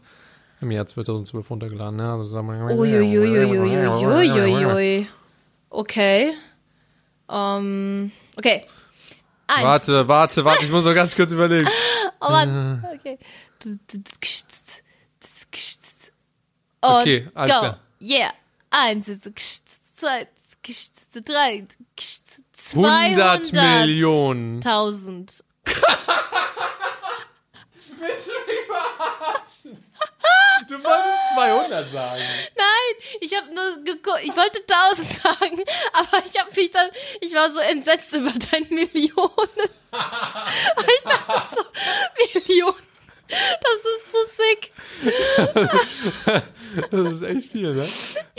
im 0.61 0.71
Jahr 0.71 0.87
2012 0.87 1.49
runtergeladen? 1.49 1.99
Ja, 1.99 2.13
also 2.13 2.23
sagen 2.31 2.47
wir- 2.47 2.77
Uiuiuiuiuiui. 2.77 5.07
Okay. 5.69 6.31
Ähm, 7.29 8.11
okay. 8.37 8.65
Eins. 9.47 9.63
Warte, 9.63 10.07
warte, 10.07 10.45
warte, 10.45 10.63
ich 10.65 10.71
muss 10.71 10.85
noch 10.85 10.95
ganz 10.95 11.15
kurz 11.15 11.31
überlegen. 11.31 11.69
Oh 12.21 12.31
Mann. 12.31 12.85
Okay. 12.95 13.17
Und 13.61 13.79
Okay, 16.81 17.29
alles 17.33 17.55
go. 17.55 17.59
klar. 17.61 17.79
Yeah. 18.01 18.33
Eins, 18.71 19.07
zwei, 19.99 20.27
drei, 21.25 21.67
100 22.73 23.53
Millionen. 23.53 24.61
Tausend. 24.61 25.43
Du 30.67 30.75
wolltest 30.83 31.17
200 31.33 31.91
sagen. 31.91 32.21
Nein, 32.55 32.95
ich 33.21 33.35
habe 33.35 33.53
nur 33.53 33.83
geguckt, 33.83 34.19
ich 34.23 34.35
wollte 34.35 34.63
tausend 34.67 35.11
sagen, 35.21 35.63
aber 35.93 36.23
ich 36.25 36.39
habe 36.39 36.51
mich 36.55 36.69
dann, 36.71 36.89
ich 37.21 37.33
war 37.33 37.51
so 37.51 37.59
entsetzt 37.59 38.13
über 38.13 38.31
deine 38.51 38.67
Millionen. 38.67 39.69
Aber 39.91 40.85
ich 40.85 41.03
dachte 41.03 41.55
so, 41.55 41.63
Millionen, 42.39 42.87
das 43.27 43.79
ist 43.85 44.11
so 44.11 44.19
sick. 44.37 44.71
Das 46.91 47.13
ist 47.13 47.21
echt 47.23 47.51
viel, 47.51 47.73
ne? 47.73 47.87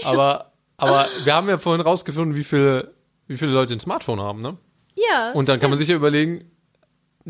Aber, 0.05 0.50
aber 0.81 1.09
wir 1.25 1.35
haben 1.35 1.49
ja 1.49 1.59
vorhin 1.59 1.81
rausgefunden, 1.81 2.37
wie 2.37 2.45
viele, 2.45 2.95
wie 3.27 3.37
viele 3.37 3.53
Leute 3.53 3.75
ein 3.75 3.81
Smartphone 3.81 4.21
haben, 4.21 4.41
ne? 4.41 4.57
Ja. 4.95 5.33
Und 5.33 5.49
dann 5.49 5.61
kann 5.61 5.71
man 5.71 5.79
sich 5.79 5.89
ja 5.89 5.97
überlegen, 5.97 6.51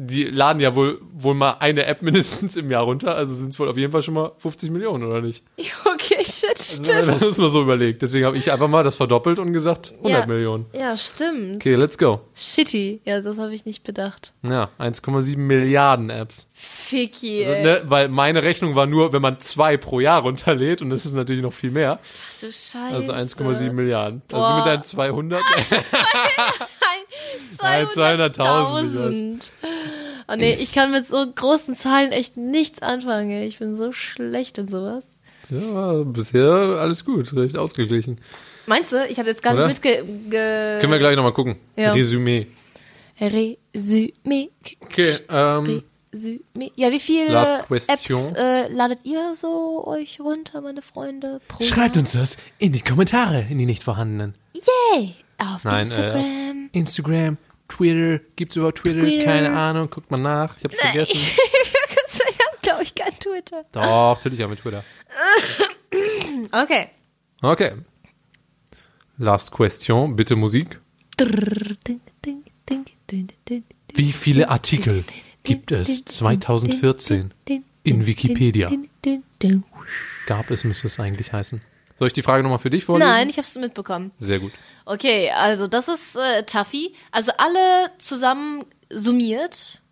die 0.03 0.25
laden 0.25 0.61
ja 0.61 0.75
wohl, 0.75 0.99
wohl 1.13 1.35
mal 1.35 1.57
eine 1.61 1.85
App 1.87 2.01
mindestens 2.03 2.57
im 2.57 2.71
Jahr 2.71 2.85
runter, 2.85 3.15
also 3.15 3.35
sind 3.35 3.51
es 3.51 3.59
wohl 3.59 3.69
auf 3.69 3.77
jeden 3.77 3.93
Fall 3.93 4.03
schon 4.03 4.15
mal 4.15 4.33
50 4.39 4.71
Millionen, 4.71 5.05
oder 5.05 5.21
nicht? 5.21 5.43
Okay, 5.93 6.25
shit, 6.25 6.51
Also, 6.57 6.85
stimmt. 6.85 7.09
Das 7.09 7.23
ist 7.23 7.39
mal 7.39 7.51
so 7.51 7.63
überlegt. 7.63 8.01
Deswegen 8.03 8.25
habe 8.25 8.37
ich 8.39 8.51
einfach 8.51 8.69
mal 8.69 8.83
das 8.83 8.95
verdoppelt 8.95 9.39
und 9.39 9.53
gesagt 9.53 9.93
100 9.99 10.21
Ja. 10.23 10.27
Millionen. 10.27 10.67
Ja, 10.73 10.97
stimmt. 10.97 11.57
Okay, 11.57 11.75
let's 11.75 11.99
go. 11.99 12.21
Shitty. 12.35 13.01
Ja, 13.05 13.21
das 13.21 13.39
habe 13.39 13.55
ich 13.55 13.65
nicht 13.67 13.83
bedacht. 13.85 14.33
Ja, 14.43 14.71
1,7 14.79 15.37
Milliarden 15.37 16.09
Apps. 16.11 16.49
Ficky, 16.53 17.45
Also, 17.47 17.63
ne, 17.63 17.83
weil 17.87 18.09
meine 18.09 18.43
Rechnung 18.43 18.75
war 18.77 18.87
nur, 18.87 19.13
wenn 19.13 19.23
man 19.23 19.41
zwei 19.41 19.77
pro 19.77 20.01
Jahr 20.01 20.23
runterlädt 20.23 20.81
und 20.83 20.91
das 20.91 21.05
ist 21.05 21.15
natürlich 21.15 21.43
noch 21.43 21.53
viel 21.55 21.71
mehr. 21.71 21.99
Ach 22.03 22.41
du 22.41 22.47
Scheiße. 22.47 22.79
Also 22.95 23.13
1,7 23.13 23.73
Milliarden. 23.73 24.23
Also 24.33 24.43
Boah. 24.43 24.57
mit 24.59 24.67
deinen 24.67 24.83
200. 24.83 25.41
Nein, 27.63 27.87
200.000 27.87 28.35
200.000. 28.37 29.51
Oh 30.29 30.37
nee, 30.37 30.55
ich 30.61 30.73
kann 30.73 30.93
mit 30.93 31.07
so 31.07 31.27
großen 31.35 31.77
Zahlen 31.77 32.13
echt 32.13 32.37
nichts 32.37 32.83
anfangen. 32.83 33.43
Ich 33.43 33.59
bin 33.59 33.75
so 33.75 33.93
schlecht 33.93 34.59
in 34.59 34.69
sowas. 34.69 35.09
ja, 35.49 36.03
bisher 36.05 36.53
alles 36.79 37.05
gut, 37.05 37.35
recht 37.35 37.57
ausgeglichen. 37.57 38.21
Meinst 38.67 38.93
du? 38.93 39.05
Ich 39.09 39.19
habe 39.19 39.29
jetzt 39.29 39.43
gar 39.43 39.55
Oder? 39.55 39.67
nicht 39.67 39.83
mitge... 39.83 40.05
Ge 40.31 40.81
Können 40.81 40.93
wir 40.93 40.99
gleich 41.01 41.17
nochmal 41.17 41.33
gucken. 41.33 41.57
Ja. 41.77 41.93
Resümee. 41.93 42.47
Resümee. 43.21 44.51
Okay, 44.81 45.13
ähm, 45.33 45.83
Resümee. 46.13 46.71
Ja, 46.77 46.93
wie 46.93 47.01
viele 47.01 47.33
Last 47.33 47.67
question. 47.67 48.21
Apps 48.21 48.39
äh, 48.39 48.69
ladet 48.69 49.01
ihr 49.05 49.35
so 49.35 49.85
euch 49.87 50.21
runter, 50.21 50.61
meine 50.61 50.83
Freunde? 50.83 51.41
Pro 51.49 51.65
Schreibt 51.65 51.97
Jahr? 51.97 52.03
uns 52.03 52.13
das 52.13 52.37
in 52.59 52.71
die 52.73 52.81
Kommentare, 52.81 53.47
in 53.51 53.59
die 53.59 53.67
nicht 53.67 53.83
vorhandenen. 53.83 54.35
Yay! 54.55 55.15
Auf 55.41 55.65
Nein, 55.65 55.87
Instagram. 55.87 56.21
Äh, 56.73 56.79
Instagram, 56.79 57.39
Twitter, 57.67 58.23
gibt's 58.37 58.57
überhaupt 58.57 58.79
Twitter? 58.79 59.01
Twitter. 59.01 59.25
Keine 59.25 59.57
Ahnung, 59.57 59.89
guckt 59.89 60.11
mal 60.11 60.19
nach. 60.19 60.57
Ich 60.59 60.65
hab's 60.65 60.77
vergessen. 60.77 61.17
ich 61.17 62.39
habe, 62.39 62.59
glaube 62.63 62.83
ich, 62.83 62.95
kein 62.95 63.19
Twitter. 63.19 63.65
Doch, 63.73 64.17
natürlich 64.17 64.43
haben 64.43 64.51
wir 64.51 64.59
Twitter. 64.59 64.85
Okay. 66.53 66.89
Okay. 67.43 67.73
Last 69.17 69.51
question, 69.51 70.15
bitte 70.15 70.37
Musik. 70.37 70.81
Wie 73.95 74.13
viele 74.13 74.49
Artikel 74.49 75.05
gibt 75.43 75.73
es 75.73 76.05
2014 76.05 77.33
in 77.83 78.07
Wikipedia? 78.07 78.71
Gab 80.27 80.51
es, 80.51 80.65
müsste 80.65 80.87
es 80.87 81.01
eigentlich 81.01 81.33
heißen. 81.33 81.61
Soll 82.01 82.07
ich 82.07 82.15
die 82.15 82.23
Frage 82.23 82.43
nochmal 82.43 82.59
für 82.59 82.71
dich 82.71 82.87
vorlesen? 82.87 83.11
Nein, 83.11 83.29
ich 83.29 83.37
habe 83.37 83.45
es 83.45 83.55
mitbekommen. 83.57 84.11
Sehr 84.19 84.39
gut. 84.39 84.53
Okay, 84.87 85.31
also 85.33 85.67
das 85.67 85.87
ist 85.87 86.17
äh, 86.17 86.45
Tuffy. 86.45 86.95
Also 87.13 87.31
alle 87.37 87.91
zusammen 87.99 88.65
summiert. 88.89 89.83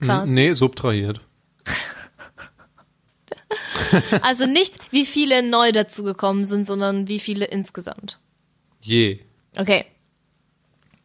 Quasi. 0.00 0.32
Nee, 0.32 0.52
subtrahiert. 0.54 1.20
Also 4.22 4.46
nicht, 4.46 4.78
wie 4.90 5.04
viele 5.04 5.42
neu 5.42 5.70
dazugekommen 5.70 6.44
sind, 6.44 6.66
sondern 6.66 7.06
wie 7.08 7.20
viele 7.20 7.44
insgesamt. 7.44 8.18
Je. 8.80 9.20
Okay. 9.56 9.84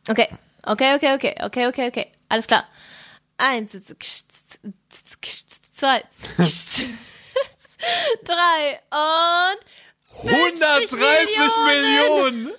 Okay. 0.09 0.29
Okay, 0.63 0.95
okay, 0.95 1.13
okay, 1.13 1.35
okay, 1.43 1.67
okay, 1.67 1.87
okay. 1.87 2.07
Alles 2.29 2.47
klar. 2.47 2.63
Eins, 3.37 3.73
zwei, 5.71 6.01
drei 8.23 8.79
und 8.91 9.59
130 10.23 10.97
Millionen! 11.65 12.49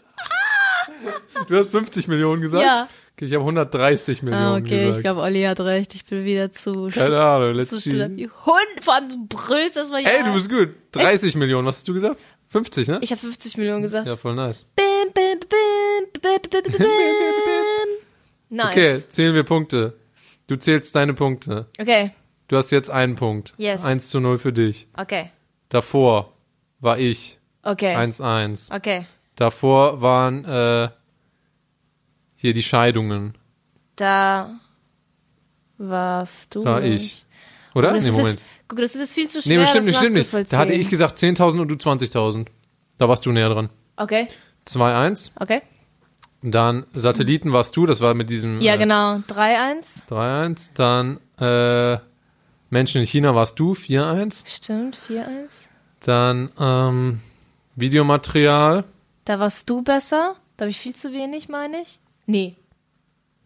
Du 1.49 1.57
hast 1.57 1.71
50 1.71 2.09
Millionen 2.09 2.43
gesagt? 2.43 2.65
Ja. 2.65 2.89
Okay, 3.15 3.25
ich 3.27 3.33
habe 3.35 3.43
130 3.43 4.23
Millionen 4.23 4.45
Ah, 4.45 4.57
okay, 4.57 4.79
gesagt. 4.81 4.97
ich 4.97 5.03
glaube, 5.03 5.21
Olli 5.23 5.43
hat 5.43 5.59
recht. 5.61 5.95
Ich 5.95 6.05
bin 6.05 6.25
wieder 6.25 6.53
zu, 6.53 6.89
Keine 6.93 7.21
Ahnung, 7.21 7.55
let's 7.55 7.71
zu 7.71 7.81
schlimm. 7.81 8.17
Hund. 8.47 8.83
Vor 8.85 8.95
allem, 8.95 9.09
du 9.29 9.37
brüllst 9.37 9.77
erstmal 9.77 10.03
ja. 10.03 10.11
Ey, 10.11 10.25
du 10.25 10.33
bist 10.33 10.49
gut. 10.49 10.69
30 10.93 11.35
Millionen, 11.35 11.67
was 11.67 11.77
hast 11.79 11.89
du 11.89 11.95
gesagt? 11.95 12.25
50, 12.51 12.89
ne? 12.89 12.99
Ich 13.03 13.11
habe 13.11 13.21
50 13.21 13.57
Millionen 13.59 13.83
gesagt. 13.83 14.07
Ja, 14.07 14.17
voll 14.17 14.35
nice. 14.35 14.67
Bim, 14.77 15.13
bim, 15.13 15.41
bim, 15.41 15.49
bim, 16.13 16.23
bim, 16.23 16.51
bim, 16.51 16.63
bim, 16.63 16.79
bim. 16.79 17.89
Nice. 18.51 18.71
Okay, 18.71 19.03
zählen 19.09 19.35
wir 19.35 19.43
Punkte. 19.43 19.95
Du 20.47 20.57
zählst 20.57 20.95
deine 20.97 21.15
Punkte. 21.15 21.67
Okay, 21.81 22.13
Du 22.47 22.57
hast 22.57 22.71
jetzt 22.71 22.89
einen 22.89 23.17
Punkt. 23.17 23.53
Yes. 23.59 23.85
1 23.85 24.09
zu 24.09 24.21
0 24.21 24.39
für 24.39 24.53
dich. 24.55 24.89
okay, 24.97 25.31
Davor 25.69 26.33
war 26.81 26.99
ich. 26.99 27.38
Okay. 27.73 27.97
1-1. 27.97 28.75
Okay. 28.75 29.07
Davor 29.37 30.01
waren 30.01 30.45
äh, 30.45 30.89
hier 32.37 32.55
die 32.55 32.63
Scheidungen. 32.63 33.37
Da 33.97 34.59
warst 35.79 36.55
du. 36.55 36.65
War 36.65 36.83
ich. 36.83 37.25
Oder? 37.75 37.93
Nee, 37.93 38.11
Moment. 38.11 38.41
Jetzt 38.41 38.59
Guck, 38.69 38.81
das 38.81 38.95
ist 38.95 39.01
jetzt 39.01 39.15
viel 39.15 39.29
zu 39.29 39.43
schwer, 39.43 39.57
Nee, 39.57 39.63
bestimmt 39.63 39.87
nicht, 39.87 39.97
stimmt 39.97 40.15
nicht. 40.15 40.53
Da 40.53 40.59
hatte 40.59 40.75
ich 40.75 40.91
gesagt 40.91 41.17
10.000 41.17 41.61
und 41.63 41.69
du 41.69 41.75
20.000. 41.75 42.47
Da 42.99 43.09
warst 43.09 43.25
du 43.25 43.33
näher 43.33 43.49
dran. 43.49 43.71
Okay, 43.97 44.29
2-1. 44.67 45.33
okay. 45.41 45.63
Dann 46.43 46.87
Satelliten 46.95 47.53
warst 47.53 47.77
du, 47.77 47.87
das 47.87 48.01
war 48.01 48.15
mit 48.15 48.31
diesem 48.31 48.61
Ja, 48.61 48.75
äh, 48.75 48.79
genau. 48.79 49.17
3-1. 49.29 50.07
3-1. 50.09 50.71
Dann 50.75 51.19
äh, 51.41 51.99
Menschen 52.71 53.01
in 53.01 53.07
China 53.07 53.35
warst 53.35 53.59
du, 53.59 53.73
4-1. 53.73 54.43
Stimmt, 54.47 54.99
4-1. 55.09 55.67
Dann 56.01 56.51
ähm, 56.61 57.21
Videomaterial. 57.81 58.85
Da 59.25 59.39
warst 59.39 59.69
du 59.71 59.83
besser. 59.83 60.37
Da 60.57 60.65
habe 60.65 60.71
ich 60.71 60.79
viel 60.81 60.95
zu 60.95 61.13
wenig, 61.13 61.49
meine 61.49 61.81
ich. 61.83 62.01
Nee. 62.27 62.57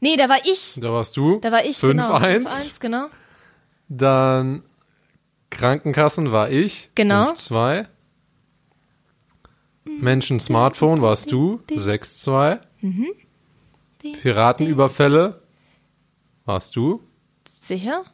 Nee, 0.00 0.16
da 0.16 0.28
war 0.28 0.38
ich. 0.44 0.78
Da 0.80 0.92
warst 0.92 1.16
du. 1.16 1.38
Da 1.40 1.52
war 1.52 1.64
ich, 1.64 1.76
5-1. 1.76 1.88
genau. 1.90 2.16
5-1, 2.16 2.80
genau. 2.80 3.06
Dann 3.88 4.62
Krankenkassen 5.50 6.32
war 6.32 6.50
ich. 6.50 6.90
Genau. 6.94 7.32
5-2. 7.32 7.86
Menschen 9.84 10.40
Smartphone 10.40 11.02
warst 11.02 11.30
du. 11.30 11.60
6-2. 11.68 12.60
Piratenüberfälle 14.20 15.42
warst 16.44 16.74
du. 16.76 17.02
Sicher? 17.58 18.04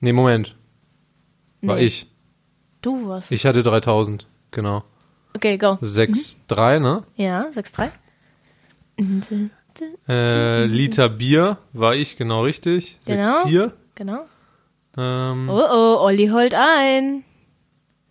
Nee, 0.00 0.12
Moment. 0.12 0.54
War 1.62 1.76
Nee. 1.76 1.86
ich. 1.86 2.06
Du 2.82 3.08
warst. 3.08 3.32
Ich 3.32 3.44
hatte 3.46 3.62
3000. 3.62 4.26
Genau. 4.50 4.82
Okay, 5.34 5.58
go. 5.58 5.78
6-3, 5.82 6.78
ne? 6.80 7.02
Ja, 7.16 7.46
6-3. 7.54 7.90
Äh, 10.08 10.64
Liter 10.64 11.08
Bier 11.08 11.58
war 11.72 11.94
ich, 11.94 12.16
genau 12.16 12.42
richtig. 12.42 12.98
Genau. 13.06 13.44
6-4. 13.44 13.72
Genau. 13.94 14.26
Ähm, 14.96 15.48
Oh 15.48 15.60
oh, 15.60 15.96
Olli 16.00 16.28
holt 16.28 16.54
ein. 16.54 17.24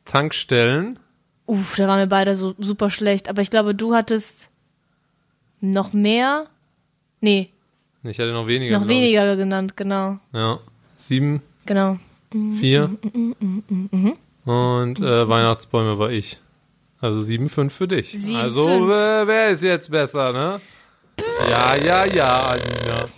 Tankstellen. 0.05 0.99
Uff, 1.45 1.75
da 1.75 1.87
waren 1.87 1.99
wir 1.99 2.05
beide 2.07 2.35
so 2.35 2.53
super 2.57 2.89
schlecht. 2.89 3.29
Aber 3.29 3.41
ich 3.41 3.49
glaube, 3.49 3.75
du 3.75 3.93
hattest 3.95 4.49
noch 5.59 5.91
mehr. 5.91 6.47
Nee, 7.19 7.49
Ich 8.03 8.19
hatte 8.19 8.31
noch 8.31 8.47
weniger. 8.47 8.73
noch 8.79 8.85
glaub 8.85 8.91
ich. 8.91 8.97
weniger 9.01 9.35
genannt, 9.35 9.75
genau. 9.75 10.19
Ja. 10.33 10.59
7, 10.97 11.41
Genau. 11.65 11.97
4. 12.31 12.89
Und 14.47 15.01
äh, 15.01 15.27
Weihnachtsbäume 15.27 15.99
war 15.99 16.09
ich. 16.09 16.37
Also 17.01 17.19
7-5 17.19 17.69
für 17.69 17.87
dich. 17.89 18.13
7-5. 18.13 18.39
also 18.39 18.69
äh, 18.89 19.27
wer 19.27 19.49
ist 19.49 19.61
jetzt 19.61 19.91
besser, 19.91 20.31
ne? 20.31 20.61
Ja, 21.49 21.75
ja, 21.75 22.05
ja, 22.05 22.47
Alina. 22.47 23.09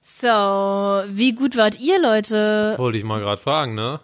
So, 0.00 1.12
wie 1.12 1.32
gut 1.32 1.56
wart 1.56 1.80
ihr, 1.80 2.00
Leute? 2.00 2.74
Wollte 2.76 2.98
ich 2.98 3.04
mal 3.04 3.18
gerade 3.18 3.40
fragen, 3.40 3.74
ne? 3.74 3.98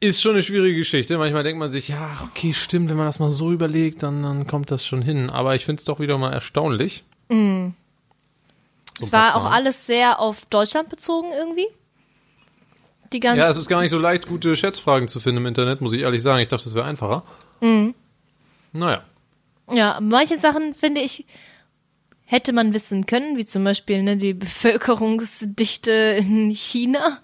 Ist 0.00 0.20
schon 0.20 0.32
eine 0.32 0.42
schwierige 0.42 0.78
Geschichte. 0.78 1.18
Manchmal 1.18 1.44
denkt 1.44 1.60
man 1.60 1.70
sich, 1.70 1.86
ja, 1.86 2.18
okay, 2.24 2.52
stimmt, 2.52 2.90
wenn 2.90 2.96
man 2.96 3.06
das 3.06 3.20
mal 3.20 3.30
so 3.30 3.52
überlegt, 3.52 4.02
dann, 4.02 4.24
dann 4.24 4.48
kommt 4.48 4.72
das 4.72 4.84
schon 4.84 5.02
hin. 5.02 5.30
Aber 5.30 5.54
ich 5.54 5.64
finde 5.64 5.78
es 5.78 5.84
doch 5.84 6.00
wieder 6.00 6.18
mal 6.18 6.32
erstaunlich. 6.32 7.04
So 7.28 7.72
Es 8.98 9.12
war 9.12 9.36
auch 9.36 9.52
alles 9.52 9.86
sehr 9.86 10.18
auf 10.18 10.46
Deutschland 10.46 10.88
bezogen 10.88 11.28
irgendwie. 11.32 11.68
Die 13.12 13.20
ganzen. 13.20 13.40
Ja, 13.40 13.50
es 13.50 13.56
ist 13.56 13.68
gar 13.68 13.80
nicht 13.82 13.90
so 13.90 13.98
leicht, 13.98 14.26
gute 14.26 14.54
Schätzfragen 14.56 15.08
zu 15.08 15.18
finden 15.20 15.38
im 15.38 15.46
Internet, 15.46 15.80
muss 15.80 15.92
ich 15.92 16.00
ehrlich 16.02 16.22
sagen. 16.22 16.40
Ich 16.40 16.48
dachte, 16.48 16.64
das 16.64 16.74
wäre 16.74 16.84
einfacher. 16.86 17.24
Mhm. 17.60 17.94
Naja. 18.72 19.02
Ja, 19.72 19.98
manche 20.00 20.38
Sachen, 20.38 20.74
finde 20.74 21.00
ich, 21.00 21.24
hätte 22.24 22.52
man 22.52 22.72
wissen 22.74 23.06
können, 23.06 23.36
wie 23.36 23.44
zum 23.44 23.64
Beispiel 23.64 24.02
ne, 24.02 24.16
die 24.16 24.34
Bevölkerungsdichte 24.34 25.90
in 26.18 26.50
China. 26.50 27.18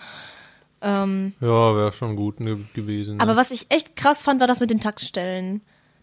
Ähm, 0.83 1.33
Ja, 1.41 1.77
wäre 1.77 1.93
schon 1.93 2.17
gut 2.17 2.41
ne, 2.41 2.59
gewesen. 2.75 3.17
Ne? 3.17 3.23
aber 3.23 3.37
was 3.37 3.51
ich 3.51 3.67
echt 3.71 3.97
krass 3.97 4.23
fand, 4.23 4.41
war 4.41 4.47
das 4.47 4.61
mit 4.61 4.71
den 4.71 4.81
Taktstellen. 4.81 5.63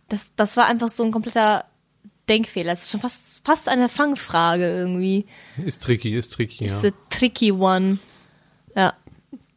Das, 0.09 0.31
das 0.35 0.57
war 0.57 0.65
einfach 0.67 0.89
so 0.89 1.03
ein 1.03 1.11
kompletter 1.11 1.65
Denkfehler. 2.29 2.71
Das 2.71 2.83
ist 2.83 2.91
schon 2.91 3.01
fast, 3.01 3.45
fast 3.45 3.69
eine 3.69 3.89
Fangfrage 3.89 4.65
irgendwie. 4.65 5.25
ist 5.63 5.83
tricky, 5.83 6.15
ist 6.15 6.33
tricky, 6.33 6.65
Ist 6.65 6.83
ja. 6.83 6.89
a 6.89 6.93
tricky 7.09 7.51
one. 7.51 7.99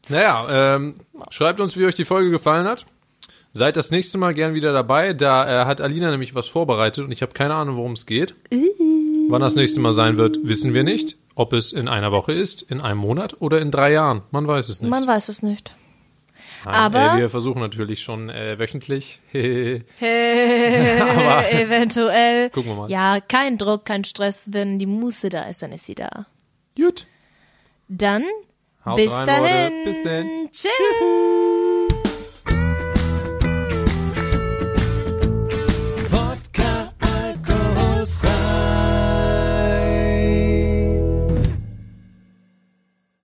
Ja. 0.08 0.16
Naja, 0.16 0.74
ähm, 0.76 0.96
schreibt 1.30 1.60
uns, 1.60 1.76
wie 1.76 1.84
euch 1.86 1.94
die 1.94 2.04
Folge 2.04 2.30
gefallen 2.30 2.66
hat. 2.66 2.86
Seid 3.52 3.76
das 3.76 3.90
nächste 3.90 4.18
Mal 4.18 4.34
gern 4.34 4.52
wieder 4.54 4.72
dabei. 4.72 5.14
Da 5.14 5.62
äh, 5.62 5.64
hat 5.64 5.80
Alina 5.80 6.10
nämlich 6.10 6.34
was 6.34 6.46
vorbereitet 6.46 7.04
und 7.04 7.10
ich 7.12 7.22
habe 7.22 7.32
keine 7.32 7.54
Ahnung, 7.54 7.76
worum 7.76 7.92
es 7.92 8.04
geht. 8.04 8.34
Wann 9.28 9.40
das 9.40 9.56
nächste 9.56 9.80
Mal 9.80 9.92
sein 9.94 10.16
wird, 10.18 10.38
wissen 10.42 10.74
wir 10.74 10.82
nicht. 10.84 11.16
Ob 11.34 11.52
es 11.52 11.72
in 11.72 11.88
einer 11.88 12.12
Woche 12.12 12.32
ist, 12.32 12.62
in 12.62 12.80
einem 12.80 12.98
Monat 13.00 13.36
oder 13.40 13.60
in 13.60 13.70
drei 13.70 13.92
Jahren. 13.92 14.22
Man 14.30 14.46
weiß 14.46 14.68
es 14.68 14.80
nicht. 14.80 14.90
Man 14.90 15.06
weiß 15.06 15.28
es 15.28 15.42
nicht. 15.42 15.74
Nein, 16.64 16.74
aber- 16.74 17.14
äh, 17.14 17.18
wir 17.18 17.30
versuchen 17.30 17.60
natürlich 17.60 18.02
schon 18.02 18.28
äh, 18.30 18.58
wöchentlich. 18.58 19.20
Eventuell. 21.50 22.50
Gucken 22.50 22.72
wir 22.72 22.76
mal. 22.76 22.90
Ja, 22.90 23.20
kein 23.20 23.58
Druck, 23.58 23.84
kein 23.84 24.04
Stress. 24.04 24.46
Wenn 24.52 24.78
die 24.78 24.86
Muße 24.86 25.28
da 25.28 25.42
ist, 25.44 25.62
dann 25.62 25.72
ist 25.72 25.86
sie 25.86 25.94
da. 25.94 26.26
Gut. 26.76 27.06
Dann 27.88 28.22
Haut 28.86 28.96
bis 28.96 29.12
rein, 29.12 29.26
dahin. 29.26 29.78
Leute. 29.78 29.84
Bis 29.84 30.02
dann. 30.04 30.48
Tschüss. 30.52 31.55